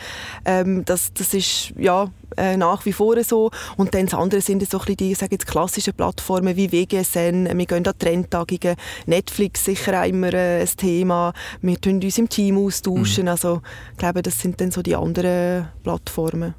Ähm, 0.45 0.84
das, 0.86 1.13
das 1.13 1.34
ist 1.34 1.73
ja 1.77 2.10
äh, 2.38 2.58
nach 2.58 2.86
wie 2.86 2.93
vor 2.93 3.22
so. 3.24 3.52
Und 3.78 3.93
dann 3.93 4.06
das 4.06 4.13
andere 4.13 4.41
sind 4.41 4.69
so 4.69 4.80
ein 4.80 4.96
die 4.96 5.13
sage 5.13 5.34
jetzt, 5.34 5.48
klassischen 5.48 5.93
Plattformen 5.93 6.56
wie 6.56 6.72
WGSN, 6.72 7.58
wir 7.58 7.65
gehen 7.65 7.88
an 7.88 7.93
Trendtagungen, 7.98 8.76
Netflix 9.06 9.65
sicher 9.65 10.02
auch 10.02 10.08
immer 10.08 10.34
äh, 10.34 10.62
ein 10.62 10.67
Thema, 10.78 11.34
wir 11.62 11.80
tun 11.80 12.02
uns 12.04 12.17
im 12.17 12.30
Team 12.30 12.58
austauschen, 12.58 13.24
mhm. 13.24 13.30
also 13.30 13.62
ich 13.91 13.98
glaube, 13.98 14.22
das 14.22 14.39
sind 14.39 14.60
dann 14.60 14.72
so 14.72 14.82
die 14.82 14.96
anderen 14.96 15.69
Plattformen. 15.84 16.56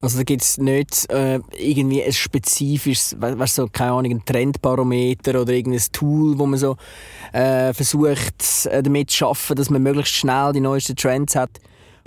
Also 0.00 0.18
da 0.18 0.22
gibt 0.22 0.42
es 0.42 0.58
nicht 0.58 1.10
äh, 1.10 1.40
irgendwie 1.58 2.04
ein 2.04 2.12
spezifisches, 2.12 3.16
weißt 3.18 3.56
so, 3.56 3.66
keine 3.66 3.92
Ahnung, 3.92 4.12
ein 4.12 4.24
Trendbarometer 4.24 5.40
oder 5.40 5.52
irgendein 5.52 5.82
Tool, 5.92 6.38
wo 6.38 6.46
man 6.46 6.56
so 6.56 6.76
äh, 7.32 7.74
versucht, 7.74 8.66
äh, 8.66 8.80
damit 8.80 9.10
zu 9.10 9.16
schaffen, 9.16 9.56
dass 9.56 9.70
man 9.70 9.82
möglichst 9.82 10.14
schnell 10.14 10.52
die 10.52 10.60
neuesten 10.60 10.94
Trends 10.94 11.34
hat. 11.34 11.50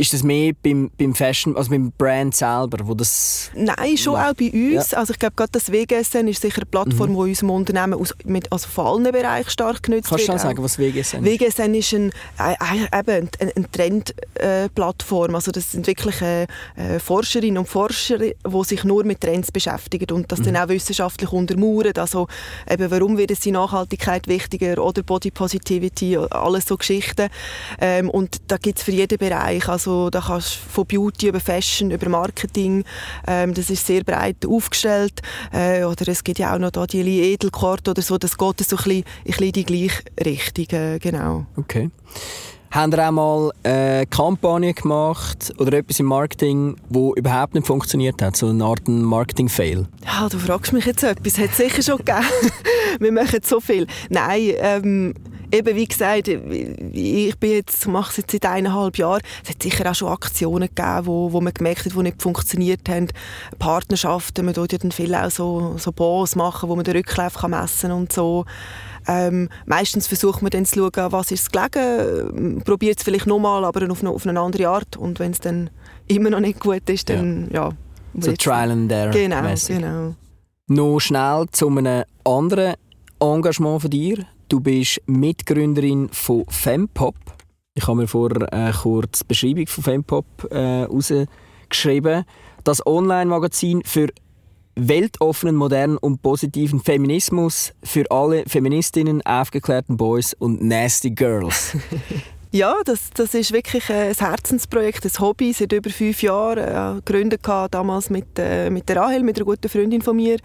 Ist 0.02 0.14
das 0.14 0.24
mehr 0.24 0.54
beim, 0.64 0.90
beim 0.98 1.14
Fashion, 1.14 1.56
also 1.56 1.70
beim 1.70 1.92
Brand 1.96 2.36
selber, 2.36 2.80
wo 2.88 2.96
das... 2.96 3.52
Nein, 3.54 3.96
schon 3.98 4.14
macht. 4.14 4.32
auch 4.32 4.34
bei 4.34 4.52
uns. 4.52 4.90
Ja. 4.92 4.98
Also 4.98 5.14
ich 5.14 5.20
glaube, 5.20 5.36
gerade 5.36 5.52
das 5.52 5.72
WGSN 5.72 6.28
ist 6.28 6.42
sicher 6.42 6.64
eine 6.64 6.66
Plattform, 6.66 7.12
mhm. 7.12 7.18
unserem 7.18 7.52
Unternehmen 7.52 7.94
aus, 7.94 8.12
mit, 8.26 8.52
also 8.52 8.68
von 8.68 8.88
allen 8.88 9.12
Bereichen 9.12 9.52
stark 9.52 9.84
genutzt 9.84 10.10
Kannst 10.10 10.28
wird. 10.28 10.30
Kannst 10.30 10.44
du 10.44 10.48
sagen, 10.48 10.64
was 10.64 10.80
WGSN 10.80 11.24
ist? 11.24 11.40
WGSN 11.40 11.76
ist 11.76 11.94
ein, 11.94 12.12
äh, 12.40 13.00
eben 13.00 13.30
eine, 13.40 13.56
eine 13.56 13.72
Trendplattform. 13.72 15.34
Äh, 15.34 15.36
also 15.36 15.52
das 15.52 15.72
sind 15.72 15.86
wirklich 15.86 16.20
äh, 16.24 16.48
äh, 16.78 16.98
Forscherinnen 16.98 17.60
und 17.60 17.70
Forscher, 17.70 18.18
die 18.18 18.34
sich 18.64 18.84
nur 18.84 19.04
mit 19.04 19.22
Trends 19.22 19.52
beschäftigen 19.52 20.16
und 20.16 20.32
das 20.32 20.40
mhm. 20.40 20.46
dann 20.46 20.58
auch 20.58 20.70
wissenschaftlich 20.70 21.32
untermauern. 21.32 21.94
Also 21.98 22.28
eben, 22.68 22.90
warum 22.90 23.20
wird 23.20 23.30
es 23.30 23.42
die 23.42 23.52
Nachhaltigkeit 23.52 24.28
wichtiger 24.28 24.84
oder 24.84 25.04
Body 25.04 25.30
Positivity, 25.30 26.18
alles 26.18 26.66
so 26.66 26.76
Geschichten. 26.76 27.30
Ähm, 27.80 28.10
und 28.10 28.38
da 28.48 28.58
gibt 28.58 28.80
es 28.80 28.84
für 28.84 28.92
jeden 28.94 29.20
Bereich, 29.20 29.70
also 29.70 29.91
also 29.92 30.10
da 30.10 30.22
kannst 30.22 30.56
von 30.56 30.86
Beauty 30.86 31.28
über 31.28 31.40
Fashion, 31.40 31.92
über 31.92 32.08
Marketing, 32.10 32.84
ähm, 33.28 33.54
das 33.54 33.70
ist 33.70 33.86
sehr 33.86 34.04
breit 34.04 34.46
aufgestellt. 34.48 35.22
Äh, 35.52 35.84
oder 35.84 36.08
es 36.08 36.24
gibt 36.24 36.40
ja 36.40 36.54
auch 36.54 36.60
noch 36.60 36.72
da 36.72 36.86
die 36.86 37.02
Edelkort 37.02 37.88
oder 37.88 38.02
so, 38.02 38.18
das 38.18 38.38
geht 38.38 38.60
so 38.62 38.78
ein 38.78 38.84
bisschen, 38.84 38.92
ein 38.92 39.04
bisschen 39.26 39.46
in 39.46 39.52
die 39.52 39.64
gleiche 39.66 40.04
Richtung, 40.24 40.80
äh, 40.80 41.00
genau. 41.00 41.46
Okay. 41.58 41.90
Haben 42.72 42.94
ihr 42.94 43.06
auch 43.06 43.12
mal 43.12 43.52
eine 43.64 44.06
Kampagne 44.08 44.74
gemacht 44.74 45.54
oder 45.58 45.78
etwas 45.78 46.00
im 46.00 46.06
Marketing, 46.06 46.78
wo 46.88 47.14
überhaupt 47.16 47.54
nicht 47.54 47.68
funktioniert 47.68 48.22
hat? 48.22 48.38
So 48.38 48.48
eine 48.48 48.64
Art 48.64 48.88
Marketing-Fail? 48.88 49.88
Ja, 50.06 50.30
du 50.30 50.40
fragst 50.40 50.72
mich 50.72 50.86
jetzt 50.86 51.04
etwas. 51.04 51.38
Hat 51.38 51.50
es 51.50 51.58
sicher 51.58 51.82
schon 51.82 51.98
gegeben. 51.98 52.24
Wir 53.00 53.12
machen 53.12 53.42
so 53.44 53.60
viel. 53.60 53.88
Nein, 54.10 54.54
ähm, 54.60 55.14
eben 55.52 55.76
wie 55.76 55.88
gesagt, 55.88 56.28
ich 56.28 57.38
bin 57.38 57.52
jetzt, 57.52 57.88
mache 57.88 58.12
es 58.12 58.18
jetzt 58.18 58.32
seit 58.32 58.46
eineinhalb 58.46 58.98
Jahren. 58.98 59.22
Es 59.44 59.50
hat 59.50 59.64
sicher 59.64 59.90
auch 59.90 59.96
schon 59.96 60.10
Aktionen 60.10 60.70
gegeben, 60.74 61.06
wo, 61.06 61.32
wo 61.32 61.42
man 61.42 61.54
gemerkt 61.54 61.86
hat, 61.86 61.94
die 61.94 62.04
nicht 62.04 62.22
funktioniert 62.22 62.88
haben. 62.90 63.08
Partnerschaften, 63.60 64.46
man 64.46 64.54
tut 64.54 64.72
ja 64.72 64.78
dann 64.78 64.92
viel 64.92 65.14
auch 65.14 65.32
so, 65.32 65.76
so 65.78 65.92
Bonds 65.92 66.36
machen, 66.36 66.70
wo 66.70 66.76
man 66.76 66.86
den 66.86 66.96
Rücklauf 66.96 67.36
kann 67.36 67.52
messen 67.52 67.92
und 67.92 68.12
so. 68.14 68.46
Ähm, 69.08 69.50
meistens 69.66 70.08
versucht 70.08 70.42
man 70.42 70.52
dann 70.52 70.66
zu 70.66 70.92
schauen, 70.92 71.12
was 71.12 71.32
ist 71.32 71.52
gelegen, 71.52 72.62
probiert 72.64 73.00
es 73.00 73.04
vielleicht 73.04 73.26
nochmal, 73.26 73.66
aber 73.66 73.90
auf 73.92 74.02
eine, 74.02 74.12
auf 74.12 74.28
eine 74.28 74.40
andere 74.40 74.68
Art. 74.68 74.96
Und 74.96 75.20
wenn 75.20 75.32
es 75.32 75.40
dann 75.40 75.70
immer 76.08 76.30
noch 76.30 76.40
nicht 76.40 76.60
gut 76.60 76.88
ist, 76.90 77.10
dann 77.10 77.50
ja. 77.52 77.70
ja 77.70 77.74
so 78.20 78.34
Trial 78.34 78.72
and 78.72 78.92
Error. 78.92 79.12
Genau, 79.12 79.42
genau. 79.68 80.16
Noch 80.68 81.00
schnell 81.00 81.46
zu 81.52 81.68
einem 81.68 82.04
anderen 82.24 82.76
Engagement 83.20 83.82
von 83.82 83.90
dir. 83.90 84.26
Du 84.52 84.60
bist 84.60 85.02
Mitgründerin 85.06 86.10
von 86.12 86.44
Fempop. 86.50 87.16
Ich 87.74 87.88
habe 87.88 88.02
mir 88.02 88.08
vorher 88.10 88.52
äh, 88.52 88.74
kurz 88.74 89.20
die 89.20 89.26
Beschreibung 89.30 89.66
von 89.66 89.82
Fempop 89.82 90.26
äh. 90.52 92.26
Das 92.66 92.86
Online-Magazin 92.86 93.82
für 93.86 94.10
weltoffenen, 94.76 95.56
modernen 95.56 95.96
und 95.96 96.22
positiven 96.22 96.82
Feminismus 96.82 97.72
für 97.82 98.12
alle 98.12 98.44
Feministinnen, 98.46 99.22
aufgeklärten 99.26 99.96
Boys 99.96 100.34
und 100.34 100.62
nasty 100.62 101.12
Girls. 101.12 101.78
Ja, 102.54 102.76
das, 102.84 103.12
das 103.12 103.34
ist 103.34 103.54
wirklich 103.54 103.90
ein 103.90 104.14
Herzensprojekt, 104.14 105.06
ein 105.06 105.20
Hobby 105.20 105.54
seit 105.54 105.72
über 105.72 105.90
fünf 105.90 106.22
Jahren. 106.22 106.58
Äh, 106.58 107.02
gegründet 107.02 107.48
damals 107.72 108.10
mit, 108.10 108.26
äh, 108.38 108.70
mit 108.70 108.90
der 108.90 108.98
Rahel, 108.98 109.24
mit 109.24 109.38
einer 109.38 109.46
guten 109.46 109.70
Freundin 109.70 110.02
von 110.02 110.18
mir. 110.18 110.36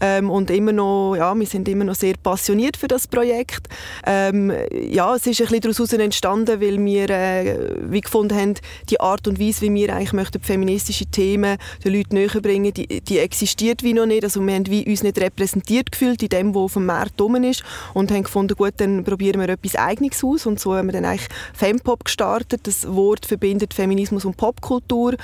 Ähm, 0.00 0.30
und 0.30 0.50
immer 0.50 0.72
noch, 0.72 1.14
ja, 1.14 1.32
wir 1.32 1.46
sind 1.46 1.68
immer 1.68 1.84
noch 1.84 1.94
sehr 1.94 2.14
passioniert 2.20 2.76
für 2.76 2.88
das 2.88 3.06
Projekt. 3.06 3.68
Ähm, 4.04 4.52
ja, 4.72 5.14
es 5.14 5.28
ist 5.28 5.40
ein 5.42 5.46
bisschen 5.46 5.60
daraus 5.60 5.92
entstanden, 5.92 6.60
weil 6.60 6.84
wir 6.84 7.10
äh, 7.10 7.76
wie 7.82 8.00
gefunden 8.00 8.36
haben, 8.36 8.54
die 8.90 8.98
Art 8.98 9.28
und 9.28 9.38
Weise, 9.38 9.60
wie 9.62 9.74
wir 9.74 9.94
eigentlich 9.94 10.12
möchten, 10.12 10.42
feministische 10.42 11.06
Themen 11.06 11.58
den 11.84 11.94
Leuten 11.94 12.16
näher 12.16 12.40
bringen, 12.42 12.74
die, 12.74 13.00
die 13.00 13.18
existiert 13.20 13.84
wie 13.84 13.92
noch 13.92 14.06
nicht. 14.06 14.24
Also 14.24 14.44
wir 14.44 14.54
haben 14.54 14.66
wie 14.66 14.84
uns 14.90 15.04
nicht 15.04 15.20
repräsentiert 15.20 15.92
gefühlt 15.92 16.20
in 16.20 16.30
dem, 16.30 16.52
was 16.52 16.62
auf 16.62 16.72
dem 16.72 16.86
Markt 16.86 17.20
rum 17.20 17.36
ist 17.36 17.62
und 17.92 18.10
haben 18.10 18.24
gefunden, 18.24 18.56
gut, 18.56 18.74
dann 18.78 19.04
probieren 19.04 19.40
wir 19.40 19.50
etwas 19.50 19.76
Eigenes 19.76 20.24
aus 20.24 20.46
und 20.46 20.58
so 20.58 20.74
haben 20.74 20.88
wir 20.88 20.92
dann 20.94 21.04
eigentlich 21.04 21.28
Fempop 21.52 22.04
gestartet. 22.04 22.62
Das 22.64 22.86
Wort 22.88 23.26
verbindet 23.26 23.74
Feminismus 23.74 24.24
und 24.24 24.36
Popkultur, 24.36 25.14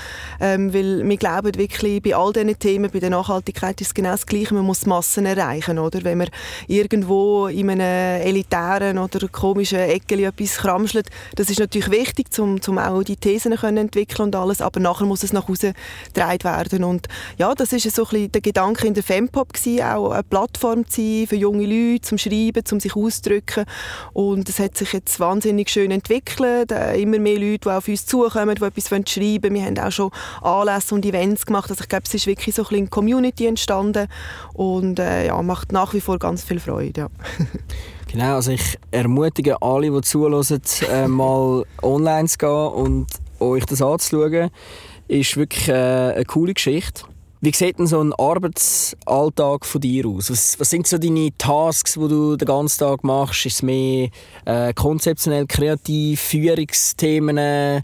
ähm, 0.40 0.72
weil 0.74 1.08
wir 1.08 1.16
glauben 1.16 1.54
wirklich, 1.56 2.02
bei 2.02 2.14
all 2.14 2.32
diesen 2.32 2.58
Themen, 2.58 2.90
bei 2.90 3.00
der 3.00 3.10
Nachhaltigkeit 3.10 3.80
ist 3.80 3.88
es 3.88 3.94
genau 3.94 4.10
das 4.10 4.26
Gleiche, 4.26 4.54
man 4.54 4.64
muss 4.64 4.86
Massen 4.86 5.26
erreichen, 5.26 5.78
oder? 5.78 6.04
Wenn 6.04 6.18
man 6.18 6.28
irgendwo 6.66 7.46
in 7.46 7.70
einem 7.70 8.22
elitären 8.22 8.98
oder 8.98 9.26
komischen 9.28 9.78
Ecke 9.78 10.20
etwas 10.24 10.58
kramschelt, 10.58 11.08
das 11.36 11.50
ist 11.50 11.60
natürlich 11.60 11.90
wichtig, 11.90 12.26
um, 12.38 12.58
um 12.66 12.78
auch 12.78 13.02
die 13.02 13.16
Thesen 13.16 13.56
können 13.56 13.78
entwickeln 13.78 14.26
und 14.26 14.36
alles, 14.36 14.60
aber 14.60 14.80
nachher 14.80 15.06
muss 15.06 15.22
es 15.22 15.32
nach 15.32 15.48
Hause 15.48 15.72
getragen 16.12 16.44
werden. 16.44 16.84
Und 16.84 17.08
ja, 17.38 17.54
das 17.54 17.72
ist 17.72 17.90
so 17.94 18.04
ein 18.04 18.08
bisschen 18.10 18.32
der 18.32 18.40
Gedanke 18.40 18.86
in 18.86 18.94
der 18.94 19.02
Fempop 19.02 19.52
gewesen, 19.52 19.82
auch 19.82 20.10
eine 20.10 20.22
Plattform 20.22 20.88
zu 20.88 21.00
sein 21.00 21.26
für 21.28 21.36
junge 21.36 21.66
Leute, 21.66 22.02
zum 22.02 22.18
Schreiben, 22.18 22.64
zum 22.64 22.80
sich 22.80 22.94
auszudrücken. 22.94 23.64
Und 24.12 24.48
es 24.48 24.58
hat 24.58 24.76
sich 24.76 24.92
jetzt 24.92 25.18
wahnsinnig 25.20 25.70
schön 25.70 25.90
entwickelt 25.90 26.09
entwickelt. 26.10 26.72
Äh, 26.72 27.00
immer 27.00 27.18
mehr 27.18 27.38
Leute, 27.38 27.60
die 27.64 27.68
auf 27.68 27.88
uns 27.88 28.06
zukommen, 28.06 28.54
die 28.54 28.64
etwas 28.64 28.88
schreiben 28.88 29.42
wollen. 29.42 29.54
Wir 29.54 29.64
haben 29.64 29.78
auch 29.78 29.92
schon 29.92 30.10
Anlässe 30.42 30.94
und 30.94 31.04
Events 31.04 31.46
gemacht. 31.46 31.70
Also 31.70 31.82
ich 31.82 31.88
glaube, 31.88 32.04
es 32.06 32.14
ist 32.14 32.26
wirklich 32.26 32.54
so 32.54 32.66
ein 32.70 32.90
Community 32.90 33.46
entstanden 33.46 34.08
und 34.54 34.98
äh, 34.98 35.26
ja, 35.26 35.40
macht 35.42 35.72
nach 35.72 35.94
wie 35.94 36.00
vor 36.00 36.18
ganz 36.18 36.44
viel 36.44 36.60
Freude. 36.60 37.00
Ja. 37.00 37.08
Genau, 38.12 38.34
also 38.34 38.50
ich 38.50 38.76
ermutige 38.90 39.62
alle, 39.62 39.88
die 39.88 40.00
zuhören, 40.00 40.60
äh, 40.90 41.06
mal 41.06 41.64
online 41.80 42.26
zu 42.26 42.38
gehen 42.38 42.48
und 42.48 43.06
euch 43.38 43.64
das 43.66 43.80
anzuschauen. 43.80 44.50
Ist 45.06 45.36
wirklich 45.36 45.68
äh, 45.68 46.14
eine 46.14 46.24
coole 46.24 46.54
Geschichte. 46.54 47.04
Wie 47.42 47.52
sieht 47.54 47.78
denn 47.78 47.86
so 47.86 48.02
ein 48.02 48.12
Arbeitsalltag 48.12 49.64
von 49.64 49.80
dir 49.80 50.06
aus? 50.06 50.30
Was, 50.30 50.60
was 50.60 50.68
sind 50.68 50.86
so 50.86 50.98
deine 50.98 51.30
Tasks, 51.38 51.94
die 51.94 52.06
du 52.06 52.36
den 52.36 52.44
ganzen 52.44 52.80
Tag 52.80 53.02
machst? 53.02 53.46
Ist 53.46 53.54
es 53.54 53.62
mehr 53.62 54.10
äh, 54.44 54.74
konzeptionell, 54.74 55.46
kreativ, 55.46 56.20
Führungsthemen? 56.20 57.82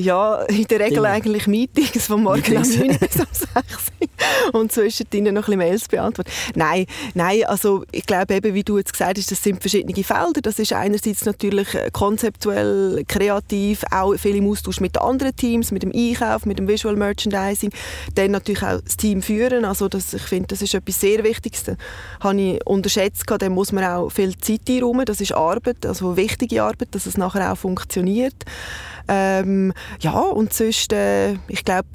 Ja, 0.00 0.42
in 0.44 0.64
der 0.64 0.80
Regel 0.80 0.94
Dinge. 0.96 1.08
eigentlich 1.08 1.46
Meetings 1.46 2.06
von 2.06 2.22
morgen 2.22 2.56
um 2.56 2.62
9 2.62 2.98
bis 2.98 3.16
um 3.16 3.26
6 3.32 3.50
und 4.52 4.72
zwischendrin 4.72 5.24
noch 5.24 5.30
ein 5.30 5.34
bisschen 5.34 5.58
Mails 5.58 5.88
beantworten. 5.88 6.30
Nein, 6.54 6.86
nein, 7.12 7.44
also 7.44 7.84
ich 7.92 8.06
glaube 8.06 8.34
eben, 8.34 8.54
wie 8.54 8.62
du 8.62 8.78
jetzt 8.78 8.94
gesagt 8.94 9.18
hast, 9.18 9.30
das 9.30 9.42
sind 9.42 9.60
verschiedene 9.60 10.02
Felder. 10.02 10.40
Das 10.40 10.58
ist 10.58 10.72
einerseits 10.72 11.26
natürlich 11.26 11.74
äh, 11.74 11.90
konzeptuell, 11.92 13.04
kreativ, 13.06 13.84
auch 13.90 14.14
viel 14.16 14.36
im 14.36 14.48
Austausch 14.48 14.80
mit 14.80 14.96
anderen 14.98 15.36
Teams, 15.36 15.70
mit 15.70 15.82
dem 15.82 15.92
Einkauf, 15.94 16.46
mit 16.46 16.58
dem 16.58 16.66
Visual 16.66 16.96
Merchandising, 16.96 17.70
dann 18.14 18.30
natürlich 18.30 18.62
auch 18.62 18.80
das 18.80 18.96
Team 18.96 19.20
führen. 19.20 19.66
Also 19.66 19.88
das, 19.88 20.14
ich 20.14 20.22
finde, 20.22 20.48
das 20.48 20.62
ist 20.62 20.72
etwas 20.72 20.98
sehr 20.98 21.22
Wichtiges. 21.24 21.64
Das 21.64 21.76
habe 22.20 22.40
ich 22.40 22.66
unterschätzt, 22.66 23.24
da 23.26 23.48
muss 23.50 23.72
man 23.72 23.84
auch 23.84 24.08
viel 24.08 24.34
Zeit 24.38 24.62
einräumen. 24.66 25.04
Das 25.04 25.20
ist 25.20 25.32
Arbeit, 25.32 25.84
also 25.84 26.16
wichtige 26.16 26.62
Arbeit, 26.62 26.88
dass 26.92 27.04
es 27.04 27.18
nachher 27.18 27.52
auch 27.52 27.58
funktioniert. 27.58 28.46
Ähm, 29.12 29.72
ja, 30.00 30.20
und 30.20 30.52
sonst, 30.52 30.92
äh, 30.92 31.32
ich 31.48 31.64
glaube, 31.64 31.88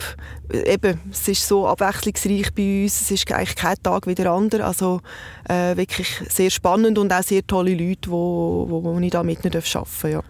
eben, 0.52 1.00
es 1.10 1.26
ist 1.30 1.48
so 1.48 1.66
abwechslungsreich 1.66 2.54
bei 2.54 2.84
uns. 2.84 3.00
Es 3.00 3.12
ist 3.12 3.32
eigentlich 3.32 3.56
kein 3.56 3.78
Tag 3.82 4.06
wie 4.06 4.16
der 4.16 4.32
andere. 4.32 4.66
Also 4.66 5.00
äh, 5.48 5.78
wirklich 5.78 6.10
sehr 6.28 6.50
spannend 6.50 6.98
und 6.98 7.14
auch 7.14 7.24
sehr 7.24 7.48
tolle 7.48 7.74
Leute, 7.74 8.12
wo, 8.12 8.66
wo, 8.68 8.84
wo 8.84 9.00
ich 9.00 9.12
da 9.12 9.24
mit 9.24 9.46
nicht 9.46 9.56
arbeiten 9.56 9.74
darf. 9.74 10.04
Ja. 10.04 10.22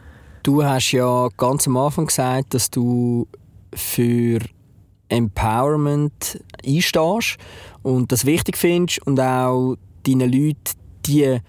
Du 0.44 0.64
hast 0.64 0.92
ja 0.92 1.28
ganz 1.38 1.66
am 1.66 1.76
Anfang 1.78 2.06
gesagt, 2.06 2.54
dass 2.54 2.70
du 2.70 3.28
für 3.74 4.40
Empowerment 5.10 6.40
einstehst 6.64 7.38
und 7.82 8.12
das 8.12 8.26
wichtig 8.26 8.58
findest 8.58 9.06
und 9.08 9.20
auch 9.20 9.76
deinen 10.06 10.32
Leuten 10.32 10.76
die 11.08 11.40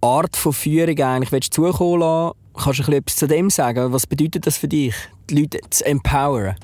Art 0.00 0.36
von 0.36 0.52
Führung 0.52 0.98
eigentlich 0.98 1.52
zukommen 1.52 2.00
lassen 2.00 2.41
Kannst 2.54 2.86
du 2.86 2.92
etwas 2.92 3.16
zu 3.16 3.26
dem 3.26 3.50
sagen? 3.50 3.92
Was 3.92 4.06
bedeutet 4.06 4.46
das 4.46 4.58
für 4.58 4.68
dich, 4.68 4.94
die 5.30 5.40
Leute 5.40 5.60
zu 5.70 5.84
empowern? 5.86 6.56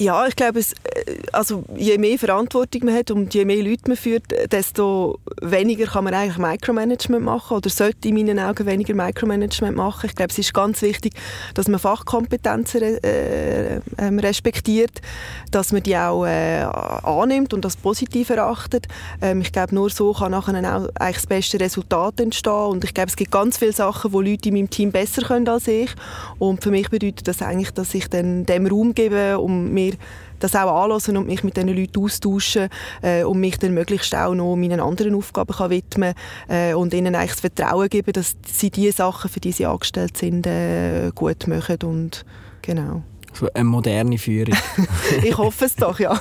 Ja, 0.00 0.26
ich 0.26 0.34
glaube, 0.34 0.60
es, 0.60 0.72
äh, 0.72 1.16
also 1.30 1.62
je 1.76 1.98
mehr 1.98 2.18
Verantwortung 2.18 2.86
man 2.86 2.94
hat 2.94 3.10
und 3.10 3.34
je 3.34 3.44
mehr 3.44 3.62
Leute 3.62 3.82
man 3.86 3.98
führt, 3.98 4.24
desto 4.50 5.18
weniger 5.42 5.84
kann 5.84 6.04
man 6.04 6.14
eigentlich 6.14 6.38
Micromanagement 6.38 7.22
machen 7.22 7.58
oder 7.58 7.68
sollte 7.68 8.08
in 8.08 8.14
meinen 8.14 8.38
Augen 8.38 8.64
weniger 8.64 8.94
Micromanagement 8.94 9.76
machen. 9.76 10.06
Ich 10.06 10.16
glaube, 10.16 10.30
es 10.30 10.38
ist 10.38 10.54
ganz 10.54 10.80
wichtig, 10.80 11.12
dass 11.52 11.68
man 11.68 11.78
Fachkompetenzen 11.78 12.80
äh, 12.80 13.80
ähm, 13.98 14.18
respektiert, 14.20 15.02
dass 15.50 15.70
man 15.70 15.82
die 15.82 15.98
auch 15.98 16.24
äh, 16.24 16.62
annimmt 16.62 17.52
und 17.52 17.66
als 17.66 17.76
positiv 17.76 18.30
erachtet. 18.30 18.86
Ähm, 19.20 19.42
ich 19.42 19.52
glaube, 19.52 19.74
nur 19.74 19.90
so 19.90 20.14
kann 20.14 20.30
nachher 20.30 20.54
auch 20.54 20.88
eigentlich 20.94 21.16
das 21.16 21.26
beste 21.26 21.60
Resultat 21.60 22.20
entstehen 22.20 22.70
und 22.70 22.84
ich 22.84 22.94
glaube, 22.94 23.10
es 23.10 23.16
gibt 23.16 23.32
ganz 23.32 23.58
viele 23.58 23.74
Sachen, 23.74 24.14
wo 24.14 24.22
Leute 24.22 24.48
in 24.48 24.54
meinem 24.54 24.70
Team 24.70 24.92
besser 24.92 25.20
können 25.20 25.46
als 25.46 25.68
ich 25.68 25.90
und 26.38 26.62
für 26.62 26.70
mich 26.70 26.88
bedeutet 26.88 27.28
das 27.28 27.42
eigentlich, 27.42 27.72
dass 27.72 27.92
ich 27.92 28.08
dann 28.08 28.46
dem 28.46 28.66
Raum 28.66 28.94
gebe, 28.94 29.38
um 29.38 29.74
mir 29.92 29.98
das 30.40 30.56
auch 30.56 30.84
anhören 30.84 31.16
und 31.16 31.26
mich 31.26 31.44
mit 31.44 31.56
diesen 31.56 31.68
Leuten 31.68 32.02
austauschen 32.02 32.68
äh, 33.02 33.24
und 33.24 33.40
mich 33.40 33.58
dann 33.58 33.74
möglichst 33.74 34.14
auch 34.14 34.34
noch 34.34 34.56
meinen 34.56 34.80
anderen 34.80 35.14
Aufgaben 35.14 35.54
kann 35.54 35.70
widmen 35.70 36.14
äh, 36.48 36.74
und 36.74 36.94
ihnen 36.94 37.14
eigentlich 37.14 37.32
das 37.32 37.40
Vertrauen 37.40 37.88
geben, 37.88 38.12
dass 38.12 38.36
sie 38.46 38.70
die 38.70 38.90
Sachen, 38.90 39.30
für 39.30 39.40
die 39.40 39.52
sie 39.52 39.66
angestellt 39.66 40.16
sind, 40.16 40.46
äh, 40.46 41.10
gut 41.14 41.46
machen 41.46 41.78
und 41.84 42.24
genau. 42.62 43.02
So 43.32 43.48
eine 43.52 43.64
moderne 43.64 44.18
Führung. 44.18 44.56
ich 45.22 45.36
hoffe 45.36 45.66
es 45.66 45.76
doch, 45.76 46.00
ja. 46.00 46.20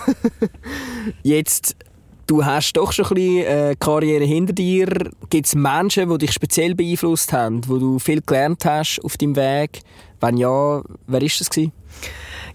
Jetzt 1.24 1.76
Du 2.28 2.46
hast 2.46 2.74
doch 2.74 2.92
schon 2.92 3.06
ein 3.06 3.16
bisschen 3.16 3.46
äh, 3.46 3.76
Karriere 3.80 4.24
hinter 4.24 4.54
dir. 4.54 5.10
Gibt 5.32 5.48
es 5.48 5.56
Menschen, 5.56 6.08
die 6.12 6.18
dich 6.20 6.32
speziell 6.32 6.76
beeinflusst 6.76 7.34
haben, 7.34 7.68
wo 7.68 7.80
du 7.80 7.98
viel 7.98 8.22
gelernt 8.22 8.66
hast 8.66 9.00
auf 9.04 9.18
deinem 9.18 9.36
Weg? 9.36 9.82
Wenn 10.20 10.38
ja, 10.38 10.84
wer 10.84 10.84
war 11.08 11.20
das? 11.20 11.50
Gewesen? 11.50 11.72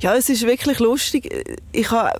Ja, 0.00 0.14
es 0.14 0.28
ist 0.28 0.46
wirklich 0.46 0.78
lustig. 0.78 1.28
Ich 1.72 1.90
habe 1.90 2.18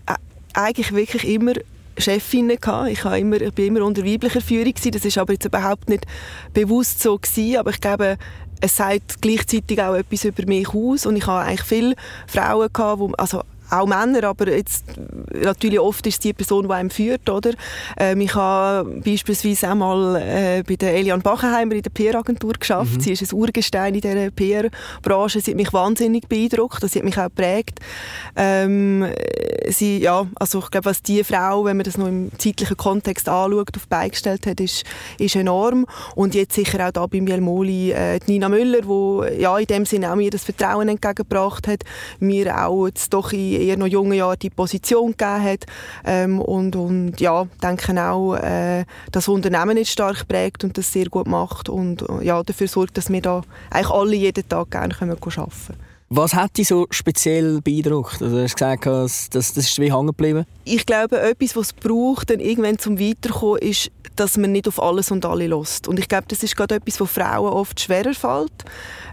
eigentlich 0.52 0.92
wirklich 0.92 1.24
immer 1.24 1.54
Chefinnen 1.98 2.58
gehabt. 2.60 2.90
Ich, 2.90 3.04
habe 3.04 3.18
immer, 3.18 3.36
immer 3.40 3.84
unter 3.84 4.04
weiblicher 4.04 4.40
Führung 4.40 4.72
gewesen. 4.72 4.92
Das 4.92 5.04
ist 5.04 5.18
aber 5.18 5.32
jetzt 5.32 5.44
überhaupt 5.44 5.88
nicht 5.88 6.06
bewusst 6.52 7.00
so 7.00 7.18
gewesen. 7.18 7.58
Aber 7.58 7.70
ich 7.70 7.80
glaube, 7.80 8.16
es 8.60 8.76
sagt 8.76 9.20
gleichzeitig 9.20 9.80
auch 9.80 9.94
etwas 9.94 10.24
über 10.24 10.46
mich 10.46 10.68
aus. 10.68 11.06
Und 11.06 11.16
ich 11.16 11.26
habe 11.26 11.44
eigentlich 11.44 11.62
viele 11.62 11.94
Frauen 12.26 12.72
gehabt, 12.72 12.98
wo, 13.00 13.12
also 13.12 13.42
auch 13.80 13.86
Männer, 13.86 14.24
aber 14.24 14.48
jetzt, 14.48 14.84
natürlich 15.32 15.80
oft 15.80 16.06
ist 16.06 16.14
es 16.14 16.20
die 16.20 16.32
Person, 16.32 16.68
die 16.68 16.74
einem 16.74 16.90
führt, 16.90 17.28
oder? 17.28 17.52
Ähm, 17.96 18.20
ich 18.20 18.34
habe 18.34 19.00
beispielsweise 19.04 19.70
auch 19.70 19.74
mal 19.74 20.16
äh, 20.16 20.62
bei 20.66 20.76
der 20.76 20.94
Elian 20.94 21.22
Bachenheimer 21.22 21.74
in 21.74 21.82
der 21.82 21.90
PR-Agentur 21.90 22.54
geschafft. 22.54 22.96
Mhm. 22.96 23.00
Sie 23.00 23.12
ist 23.12 23.32
ein 23.32 23.34
Urgestein 23.34 23.94
in 23.94 24.00
dieser 24.00 24.30
PR-Branche. 24.30 25.40
Sie 25.40 25.52
hat 25.52 25.56
mich 25.56 25.72
wahnsinnig 25.72 26.28
beeindruckt. 26.28 26.88
Sie 26.88 26.98
hat 26.98 27.04
mich 27.04 27.18
auch 27.18 27.24
geprägt. 27.24 27.80
Ähm, 28.36 29.06
sie, 29.68 29.98
ja, 29.98 30.26
also 30.36 30.60
ich 30.60 30.70
glaube, 30.70 30.86
was 30.86 31.02
die 31.02 31.24
Frau, 31.24 31.64
wenn 31.64 31.76
man 31.76 31.84
das 31.84 31.96
noch 31.96 32.08
im 32.08 32.30
zeitlichen 32.38 32.76
Kontext 32.76 33.28
anschaut, 33.28 33.76
auf 33.76 33.88
beigestellt 33.88 34.46
hat, 34.46 34.60
ist, 34.60 34.84
ist 35.18 35.36
enorm. 35.36 35.86
Und 36.14 36.34
jetzt 36.34 36.54
sicher 36.54 36.86
auch 36.86 36.92
da 36.92 37.06
bei 37.06 37.20
Mielmoli 37.20 37.92
äh, 37.92 38.20
Nina 38.26 38.48
Müller, 38.48 38.82
die 38.82 39.42
ja, 39.42 39.58
in 39.58 39.66
dem 39.66 39.86
Sinne 39.86 40.10
auch 40.12 40.16
mir 40.16 40.30
das 40.30 40.44
Vertrauen 40.44 40.88
entgegengebracht 40.88 41.68
hat, 41.68 41.84
mir 42.20 42.66
auch 42.66 42.86
jetzt 42.86 43.12
doch 43.12 43.32
in 43.32 43.63
eher 43.64 43.76
noch 43.76 43.86
jungen 43.86 44.14
Jahren 44.14 44.38
die 44.38 44.50
Position 44.50 45.12
gegeben 45.12 45.42
hat 45.42 45.64
ähm, 46.04 46.40
und, 46.40 46.76
und 46.76 47.20
ja, 47.20 47.46
denke 47.62 48.00
auch, 48.00 48.36
äh, 48.36 48.84
das 49.12 49.28
Unternehmen 49.28 49.76
ist 49.76 49.90
stark 49.90 50.28
prägt 50.28 50.64
und 50.64 50.76
das 50.78 50.92
sehr 50.92 51.06
gut 51.06 51.26
macht 51.26 51.68
und 51.68 52.02
äh, 52.02 52.24
ja, 52.24 52.42
dafür 52.42 52.68
sorgt, 52.68 52.96
dass 52.96 53.10
wir 53.10 53.22
da 53.22 53.42
eigentlich 53.70 53.90
alle 53.90 54.16
jeden 54.16 54.48
Tag 54.48 54.70
gerne 54.70 54.94
können 54.94 55.12
arbeiten 55.12 55.30
können. 55.30 55.94
Was 56.10 56.34
hat 56.34 56.58
dich 56.58 56.68
so 56.68 56.86
speziell 56.90 57.60
beeindruckt? 57.60 58.22
Also, 58.22 58.36
du 58.36 58.42
hast 58.42 58.54
gesagt, 58.54 58.86
das, 58.86 59.30
das 59.30 59.56
ist 59.56 59.80
wie 59.80 59.92
hängen 59.92 60.08
geblieben. 60.08 60.44
Ich 60.64 60.86
glaube, 60.86 61.20
etwas, 61.20 61.56
was 61.56 61.66
es 61.66 61.72
braucht, 61.72 62.30
dann 62.30 62.40
irgendwann 62.40 62.78
zum 62.78 63.00
Weiterkommen, 63.00 63.58
ist, 63.58 63.90
dass 64.14 64.36
man 64.36 64.52
nicht 64.52 64.68
auf 64.68 64.80
alles 64.80 65.10
und 65.10 65.24
alle 65.24 65.46
lässt. 65.46 65.88
Und 65.88 65.98
ich 65.98 66.08
glaube, 66.08 66.26
das 66.28 66.42
ist 66.42 66.56
gerade 66.56 66.76
etwas, 66.76 67.00
was 67.00 67.10
Frauen 67.10 67.52
oft 67.52 67.80
schwerer 67.80 68.14
fällt. 68.14 68.52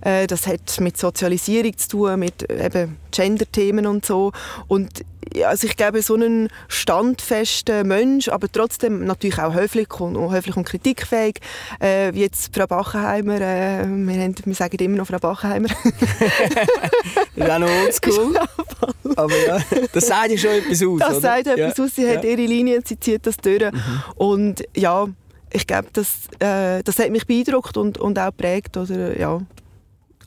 Äh, 0.01 0.27
das 0.27 0.45
hat 0.45 0.79
mit 0.79 0.97
Sozialisierung 0.97 1.75
zu 1.77 1.89
tun, 1.89 2.19
mit 2.19 2.47
eben 2.51 2.97
Gender-Themen 3.11 3.85
und 3.85 4.05
so. 4.05 4.31
Und 4.67 5.03
also 5.45 5.67
ich 5.67 5.77
glaube, 5.77 6.01
so 6.01 6.15
ein 6.15 6.49
standfester 6.67 7.83
Mensch, 7.83 8.27
aber 8.27 8.51
trotzdem 8.51 9.05
natürlich 9.05 9.39
auch 9.39 9.53
höflich 9.53 9.99
und, 9.99 10.17
höflich 10.31 10.57
und 10.57 10.65
kritikfähig, 10.65 11.39
äh, 11.79 12.13
wie 12.13 12.21
jetzt 12.21 12.53
Frau 12.55 12.67
Bachenheimer, 12.67 13.35
äh, 13.39 13.85
wir, 13.85 14.21
haben, 14.21 14.35
wir 14.43 14.55
sagen 14.55 14.77
immer 14.77 14.97
noch 14.97 15.07
Frau 15.07 15.19
Bachenheimer. 15.19 15.69
ist 17.35 17.49
auch 17.49 17.59
noch 17.59 17.69
oldschool. 17.69 18.39
aber 19.15 19.45
ja, 19.47 19.59
das 19.93 20.07
sagt 20.07 20.31
ja 20.31 20.37
schon 20.37 20.51
etwas 20.51 20.83
aus, 20.83 20.99
Das 20.99 21.09
oder? 21.09 21.21
sagt 21.21 21.47
etwas 21.47 21.77
ja. 21.77 21.83
aus, 21.83 21.95
sie 21.95 22.03
ja. 22.03 22.15
hat 22.15 22.25
ihre 22.25 22.41
Linien, 22.41 22.83
sie 22.85 22.99
zieht 22.99 23.25
das 23.25 23.37
durch. 23.37 23.71
Mhm. 23.71 24.03
Und 24.15 24.63
ja, 24.75 25.07
ich 25.53 25.67
glaube, 25.67 25.87
das, 25.93 26.27
äh, 26.39 26.81
das 26.83 26.97
hat 26.99 27.09
mich 27.11 27.27
beeindruckt 27.27 27.77
und, 27.77 27.97
und 27.97 28.17
auch 28.17 28.27
geprägt. 28.27 28.77
Oder, 28.77 29.19
ja. 29.19 29.41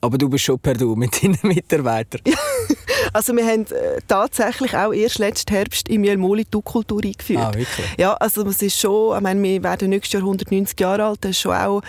Aber 0.04 0.18
du 0.18 0.28
bist 0.28 0.44
schon 0.44 0.58
per 0.58 0.74
Du 0.74 0.94
mit 0.94 1.22
deinen 1.22 1.38
Mitarbeitern. 1.42 2.20
also 3.14 3.34
wir 3.34 3.46
haben 3.46 3.62
äh, 3.62 4.00
tatsächlich 4.06 4.76
auch 4.76 4.92
erst 4.92 5.18
letzten 5.18 5.54
Herbst 5.54 5.88
im 5.88 6.04
Jelmoli 6.04 6.44
die 6.44 6.60
Kultur 6.60 7.02
eingeführt. 7.02 7.40
Ah, 7.40 7.54
wirklich? 7.54 7.86
Ja, 7.96 8.12
also 8.12 8.46
es 8.46 8.60
ist 8.60 8.78
schon, 8.78 9.16
ich 9.16 9.22
meine, 9.22 9.42
wir 9.42 9.62
werden 9.62 9.88
nächstes 9.88 10.12
Jahr 10.12 10.22
190 10.22 10.78
Jahre 10.78 11.04
alt, 11.06 11.24
das 11.24 11.30
ist 11.30 11.40
schon 11.40 11.54
auch, 11.54 11.80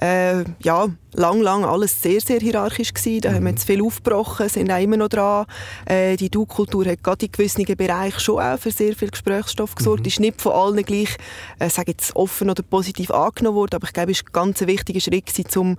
äh, 0.00 0.44
ja, 0.60 0.86
lang, 1.14 1.40
lang 1.40 1.64
alles 1.64 2.00
sehr, 2.00 2.20
sehr 2.20 2.40
hierarchisch 2.40 2.92
gewesen. 2.92 3.20
Da 3.22 3.30
mhm. 3.30 3.34
haben 3.34 3.44
wir 3.44 3.50
jetzt 3.50 3.64
viel 3.64 3.82
aufgebrochen, 3.82 4.48
sind 4.48 4.70
auch 4.70 4.80
immer 4.80 4.96
noch 4.96 5.08
dran. 5.08 5.46
Äh, 5.86 6.16
die 6.16 6.30
Du-Kultur 6.30 6.86
hat 6.86 7.02
gerade 7.02 7.26
in 7.26 7.32
gewissen 7.32 7.64
Bereichen 7.64 8.20
schon 8.20 8.40
auch 8.40 8.58
für 8.58 8.70
sehr 8.70 8.94
viel 8.94 9.10
Gesprächsstoff 9.10 9.74
gesorgt. 9.74 10.00
Mhm. 10.00 10.06
Ist 10.06 10.20
nicht 10.20 10.40
von 10.40 10.52
allen 10.52 10.84
gleich, 10.84 11.16
äh, 11.58 11.68
sage 11.68 11.92
jetzt 11.92 12.14
offen 12.16 12.50
oder 12.50 12.62
positiv 12.62 13.10
angenommen 13.10 13.56
worden, 13.56 13.76
aber 13.76 13.86
ich 13.86 13.92
glaube, 13.92 14.12
es 14.12 14.18
ist 14.18 14.26
ein 14.28 14.32
ganz 14.32 14.60
wichtiger 14.60 15.00
Schritt 15.00 15.26
gewesen, 15.26 15.58
um 15.58 15.76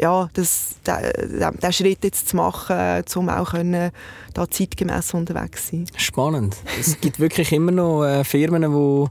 ja, 0.00 0.28
das, 0.32 0.76
den, 0.86 1.58
den 1.60 1.72
Schritt 1.72 2.04
jetzt 2.04 2.28
zu 2.28 2.36
machen, 2.36 3.04
um 3.14 3.28
auch 3.28 3.50
können, 3.50 3.90
da 4.34 4.48
zeitgemäß 4.48 5.14
unterwegs 5.14 5.66
zu 5.66 5.76
sein. 5.76 5.86
Spannend. 5.96 6.56
Es 6.78 7.00
gibt 7.00 7.18
wirklich 7.18 7.52
immer 7.52 7.72
noch 7.72 8.04
äh, 8.04 8.24
Firmen, 8.24 8.62
die 8.62 9.06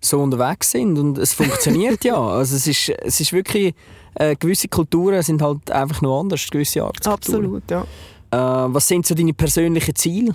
so 0.00 0.20
unterwegs 0.20 0.70
sind 0.70 0.98
und 0.98 1.18
es 1.18 1.34
funktioniert 1.34 2.04
ja. 2.04 2.16
Also 2.20 2.56
es 2.56 2.66
ist, 2.66 2.88
es 2.88 3.20
ist 3.20 3.32
wirklich 3.32 3.74
äh, 4.14 4.34
gewisse 4.36 4.68
Kulturen 4.68 5.22
sind 5.22 5.42
halt 5.42 5.70
einfach 5.70 6.02
noch 6.02 6.20
anders, 6.20 6.46
gewisse 6.50 6.82
Art. 6.82 7.06
Absolut, 7.06 7.62
ja. 7.70 7.82
Äh, 8.30 8.36
was 8.36 8.88
sind 8.88 9.06
so 9.06 9.14
deine 9.14 9.34
persönlichen 9.34 9.94
Ziele? 9.94 10.32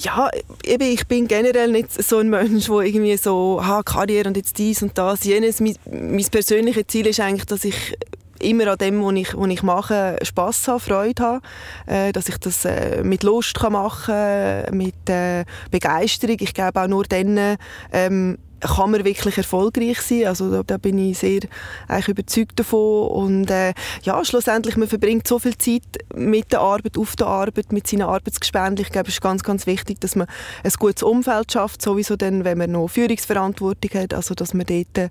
Ja, 0.00 0.30
eben, 0.64 0.84
ich 0.84 1.06
bin 1.08 1.26
generell 1.26 1.72
nicht 1.72 1.90
so 1.92 2.18
ein 2.18 2.30
Mensch, 2.30 2.66
der 2.66 2.80
irgendwie 2.80 3.16
so, 3.16 3.60
ha, 3.64 3.82
Karriere 3.82 4.28
und 4.28 4.36
jetzt 4.36 4.56
dies 4.58 4.80
und 4.82 4.96
das, 4.96 5.24
jenes. 5.24 5.60
Mein, 5.60 5.74
mein 5.90 6.24
persönliches 6.24 6.84
Ziel 6.86 7.08
ist 7.08 7.18
eigentlich, 7.18 7.46
dass 7.46 7.64
ich 7.64 7.96
immer 8.40 8.68
an 8.68 8.78
dem, 8.78 9.02
was 9.02 9.14
ich, 9.14 9.36
was 9.36 9.48
ich 9.48 9.62
mache, 9.64 10.16
Spass 10.22 10.68
habe, 10.68 10.78
Freude 10.78 11.22
habe, 11.22 11.40
äh, 11.86 12.12
dass 12.12 12.28
ich 12.28 12.38
das 12.38 12.64
äh, 12.64 13.02
mit 13.02 13.24
Lust 13.24 13.58
kann 13.58 13.72
machen 13.72 14.62
mit 14.70 15.08
äh, 15.08 15.44
Begeisterung. 15.72 16.36
Ich 16.40 16.54
glaube 16.54 16.80
auch 16.80 16.86
nur 16.86 17.04
dann 17.04 17.56
ähm, 17.92 18.38
kann 18.60 18.90
man 18.90 19.04
wirklich 19.04 19.38
erfolgreich 19.38 20.00
sein. 20.00 20.26
Also 20.26 20.50
da, 20.50 20.62
da 20.62 20.76
bin 20.78 20.98
ich 20.98 21.18
sehr 21.18 21.40
eigentlich 21.86 22.08
überzeugt 22.08 22.58
davon. 22.58 23.08
Und 23.08 23.50
äh, 23.50 23.74
ja, 24.02 24.24
schlussendlich, 24.24 24.76
man 24.76 24.88
verbringt 24.88 25.26
so 25.26 25.38
viel 25.38 25.56
Zeit 25.56 25.82
mit 26.14 26.52
der 26.52 26.60
Arbeit, 26.60 26.98
auf 26.98 27.16
der 27.16 27.26
Arbeit, 27.26 27.72
mit 27.72 27.86
seinen 27.86 28.02
Arbeitsgespenden. 28.02 28.84
Ich 28.84 28.92
glaube, 28.92 29.08
es 29.08 29.14
ist 29.14 29.20
ganz, 29.20 29.42
ganz 29.42 29.66
wichtig, 29.66 30.00
dass 30.00 30.16
man 30.16 30.26
ein 30.64 30.72
gutes 30.78 31.02
Umfeld 31.02 31.52
schafft, 31.52 31.82
sowieso 31.82 32.16
dann, 32.16 32.44
wenn 32.44 32.58
man 32.58 32.72
noch 32.72 32.88
Führungsverantwortung 32.88 34.00
hat, 34.00 34.14
also 34.14 34.34
dass 34.34 34.54
man 34.54 34.66
dort 34.66 34.98
äh, 34.98 35.10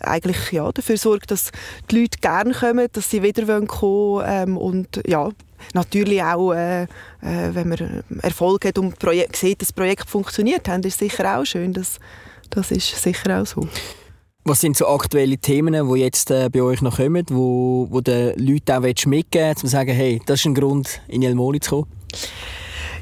eigentlich 0.00 0.52
ja, 0.52 0.70
dafür 0.72 0.96
sorgt, 0.96 1.30
dass 1.30 1.50
die 1.90 2.00
Leute 2.00 2.18
gerne 2.20 2.52
kommen, 2.52 2.88
dass 2.92 3.10
sie 3.10 3.22
wieder 3.22 3.44
kommen 3.44 3.68
wollen 3.68 4.26
ähm, 4.28 4.56
und 4.56 5.00
ja, 5.06 5.30
natürlich 5.74 6.22
auch, 6.22 6.52
äh, 6.52 6.82
äh, 6.84 6.86
wenn 7.20 7.68
man 7.68 8.02
Erfolg 8.22 8.64
hat 8.64 8.78
und 8.78 8.96
sieht, 9.00 9.62
dass 9.62 9.68
das 9.68 9.72
Projekt 9.72 10.08
funktioniert, 10.08 10.68
dann 10.68 10.82
ist 10.82 10.98
sicher 10.98 11.38
auch 11.38 11.44
schön, 11.44 11.72
dass 11.72 11.98
das 12.50 12.70
ist 12.70 13.02
sicher 13.02 13.40
auch 13.40 13.46
so. 13.46 13.68
Was 14.44 14.60
sind 14.60 14.76
so 14.76 14.86
aktuelle 14.86 15.38
Themen, 15.38 15.92
die 15.92 16.00
jetzt 16.00 16.30
äh, 16.30 16.48
bei 16.50 16.62
euch 16.62 16.80
noch 16.80 16.98
kommen, 16.98 17.26
wo, 17.30 17.88
wo 17.90 18.00
den 18.00 18.38
Leuten 18.38 18.72
auch 18.72 18.80
mitgeben 18.80 19.48
willst, 19.48 19.64
um 19.64 19.68
zu 19.68 19.72
sagen, 19.72 19.90
hey, 19.92 20.22
das 20.24 20.40
ist 20.40 20.46
ein 20.46 20.54
Grund, 20.54 21.00
in 21.08 21.22
El 21.22 21.34
Moli 21.34 21.58
zu 21.58 21.70
kommen? 21.70 21.92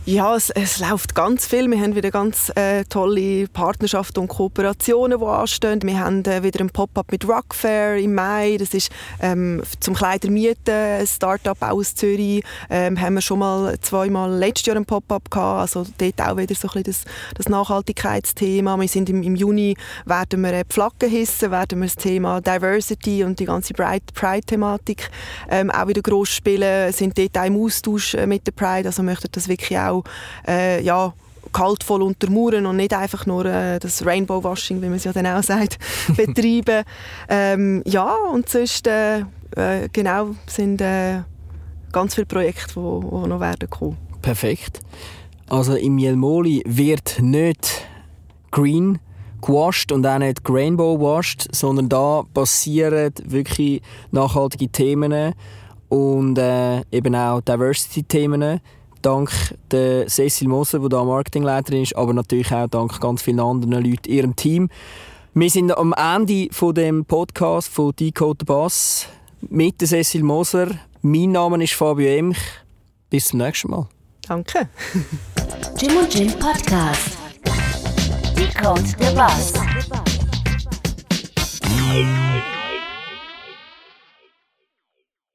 Ja, 0.07 0.37
es, 0.37 0.51
es, 0.51 0.81
läuft 0.81 1.15
ganz 1.15 1.47
viel. 1.47 1.71
Wir 1.71 1.81
haben 1.81 1.97
wieder 1.97 2.11
ganz 2.11 2.53
äh, 2.57 2.85
tolle 2.85 3.49
Partnerschaften 3.49 4.21
und 4.21 4.29
Kooperationen, 4.29 5.19
die 5.19 5.25
anstehen. 5.25 5.81
Wir 5.83 5.99
haben 5.99 6.23
äh, 6.27 6.43
wieder 6.43 6.61
ein 6.61 6.69
Pop-up 6.69 7.11
mit 7.11 7.27
Rockfair 7.27 7.97
im 7.97 8.15
Mai. 8.15 8.59
Das 8.59 8.75
ist 8.75 8.93
ähm, 9.23 9.63
zum 9.81 9.95
Kleidermieten, 9.95 10.75
ein 10.75 11.07
Start-up 11.07 11.57
aus 11.63 11.95
Zürich. 11.95 12.45
Ähm, 12.69 13.01
haben 13.01 13.15
wir 13.15 13.23
schon 13.23 13.39
mal 13.39 13.81
zweimal 13.81 14.31
letztes 14.31 14.67
Jahr 14.67 14.77
ein 14.77 14.85
Pop-up 14.85 15.31
gehabt. 15.31 15.61
Also 15.63 15.87
dort 15.97 16.21
auch 16.21 16.37
wieder 16.37 16.55
so 16.55 16.69
ein 16.69 16.83
bisschen 16.83 17.05
das, 17.05 17.05
das 17.37 17.49
Nachhaltigkeitsthema. 17.49 18.79
Wir 18.79 18.89
sind 18.89 19.09
im, 19.09 19.23
im 19.23 19.37
Juni 19.37 19.75
werden 20.05 20.43
wir 20.43 20.53
äh, 20.53 20.65
Flaggen 20.69 21.09
hissen, 21.09 21.51
werden 21.51 21.81
wir 21.81 21.87
das 21.87 21.97
Thema 21.97 22.43
Diversity 22.43 23.25
und 23.25 23.39
die 23.39 23.47
ganze 23.47 23.73
Pride-Thematik 23.73 25.09
ähm, 25.49 25.71
auch 25.71 25.89
wieder 25.89 26.03
groß 26.03 26.29
spielen. 26.29 26.93
Sind 26.93 27.17
dort 27.17 27.39
auch 27.39 27.47
im 27.47 27.57
Austausch 27.57 28.13
äh, 28.13 28.27
mit 28.27 28.47
der 28.47 28.53
Pride. 28.53 28.89
Also 28.89 29.03
möchten 29.03 29.29
das 29.33 29.49
wirklich 29.49 29.79
auch 29.79 29.94
auch 29.95 30.05
äh, 30.47 30.83
ja, 30.83 31.13
kaltvoll 31.53 32.03
untermauern 32.03 32.67
und 32.67 32.77
nicht 32.77 32.93
einfach 32.93 33.27
nur 33.27 33.47
äh, 33.47 33.79
das 33.79 34.05
Rainbow-Washing, 34.05 34.83
wie 34.83 34.87
man 34.87 34.97
es 34.97 35.05
ja 35.05 35.13
dann 35.13 35.27
auch 35.27 35.43
sagt, 35.43 35.79
betreiben. 36.17 36.85
Ähm, 37.29 37.83
ja, 37.87 38.15
und 38.33 38.49
sonst 38.49 38.87
äh, 38.87 39.21
äh, 39.57 39.89
genau 39.93 40.35
sind 40.47 40.81
äh, 40.81 41.21
ganz 41.93 42.15
viele 42.15 42.27
Projekte, 42.27 42.75
die 42.75 42.81
noch 42.81 43.41
werden 43.41 43.71
kommen. 43.71 43.97
Perfekt. 44.21 44.81
Also 45.49 45.75
im 45.77 45.99
Jelmoli 45.99 46.63
wird 46.67 47.19
nicht 47.21 47.87
green 48.51 48.99
gewascht 49.41 49.93
und 49.93 50.07
auch 50.07 50.19
nicht 50.19 50.41
Rainbow 50.49 50.99
washed, 50.99 51.55
sondern 51.55 51.89
da 51.89 52.23
passieren 52.33 53.13
wirklich 53.25 53.83
nachhaltige 54.11 54.69
Themen 54.69 55.35
und 55.89 56.39
äh, 56.39 56.81
eben 56.91 57.15
auch 57.15 57.41
Diversity-Themen 57.43 58.61
dank 59.05 59.31
der 59.71 60.07
Cecil 60.07 60.49
Moser, 60.49 60.79
die 60.79 60.89
da 60.89 61.05
Marketingleiterin 61.05 61.83
ist, 61.83 61.97
aber 61.97 62.13
natürlich 62.13 62.53
auch 62.53 62.69
dank 62.69 63.01
ganz 63.01 63.23
vielen 63.23 63.41
anderen 63.41 63.85
Leuten, 63.85 64.11
ihrem 64.11 64.35
Team. 64.35 64.69
Wir 65.35 65.51
sind 65.51 65.77
am 65.77 65.93
Ende 65.93 66.49
von 66.53 66.75
dem 66.75 67.05
Podcast 67.05 67.69
von 67.69 67.93
Decode 67.95 68.39
the 68.41 68.45
Bass 68.45 69.09
mit 69.41 69.81
der 69.81 69.89
Cecil 69.89 70.23
Moser. 70.23 70.69
Mein 71.03 71.33
Name 71.33 71.63
ist 71.63 71.75
Fabio 71.75 72.07
Emch. 72.07 72.39
Bis 73.11 73.27
zum 73.27 73.41
nächsten 73.41 73.71
Mal. 73.71 73.89
Danke. 74.27 74.69
Jim 75.79 75.97
und 75.97 76.15
Jim 76.15 76.33
Podcast. 76.39 77.19
Decode 78.37 78.87
the 78.99 79.15
Bass. 79.15 79.53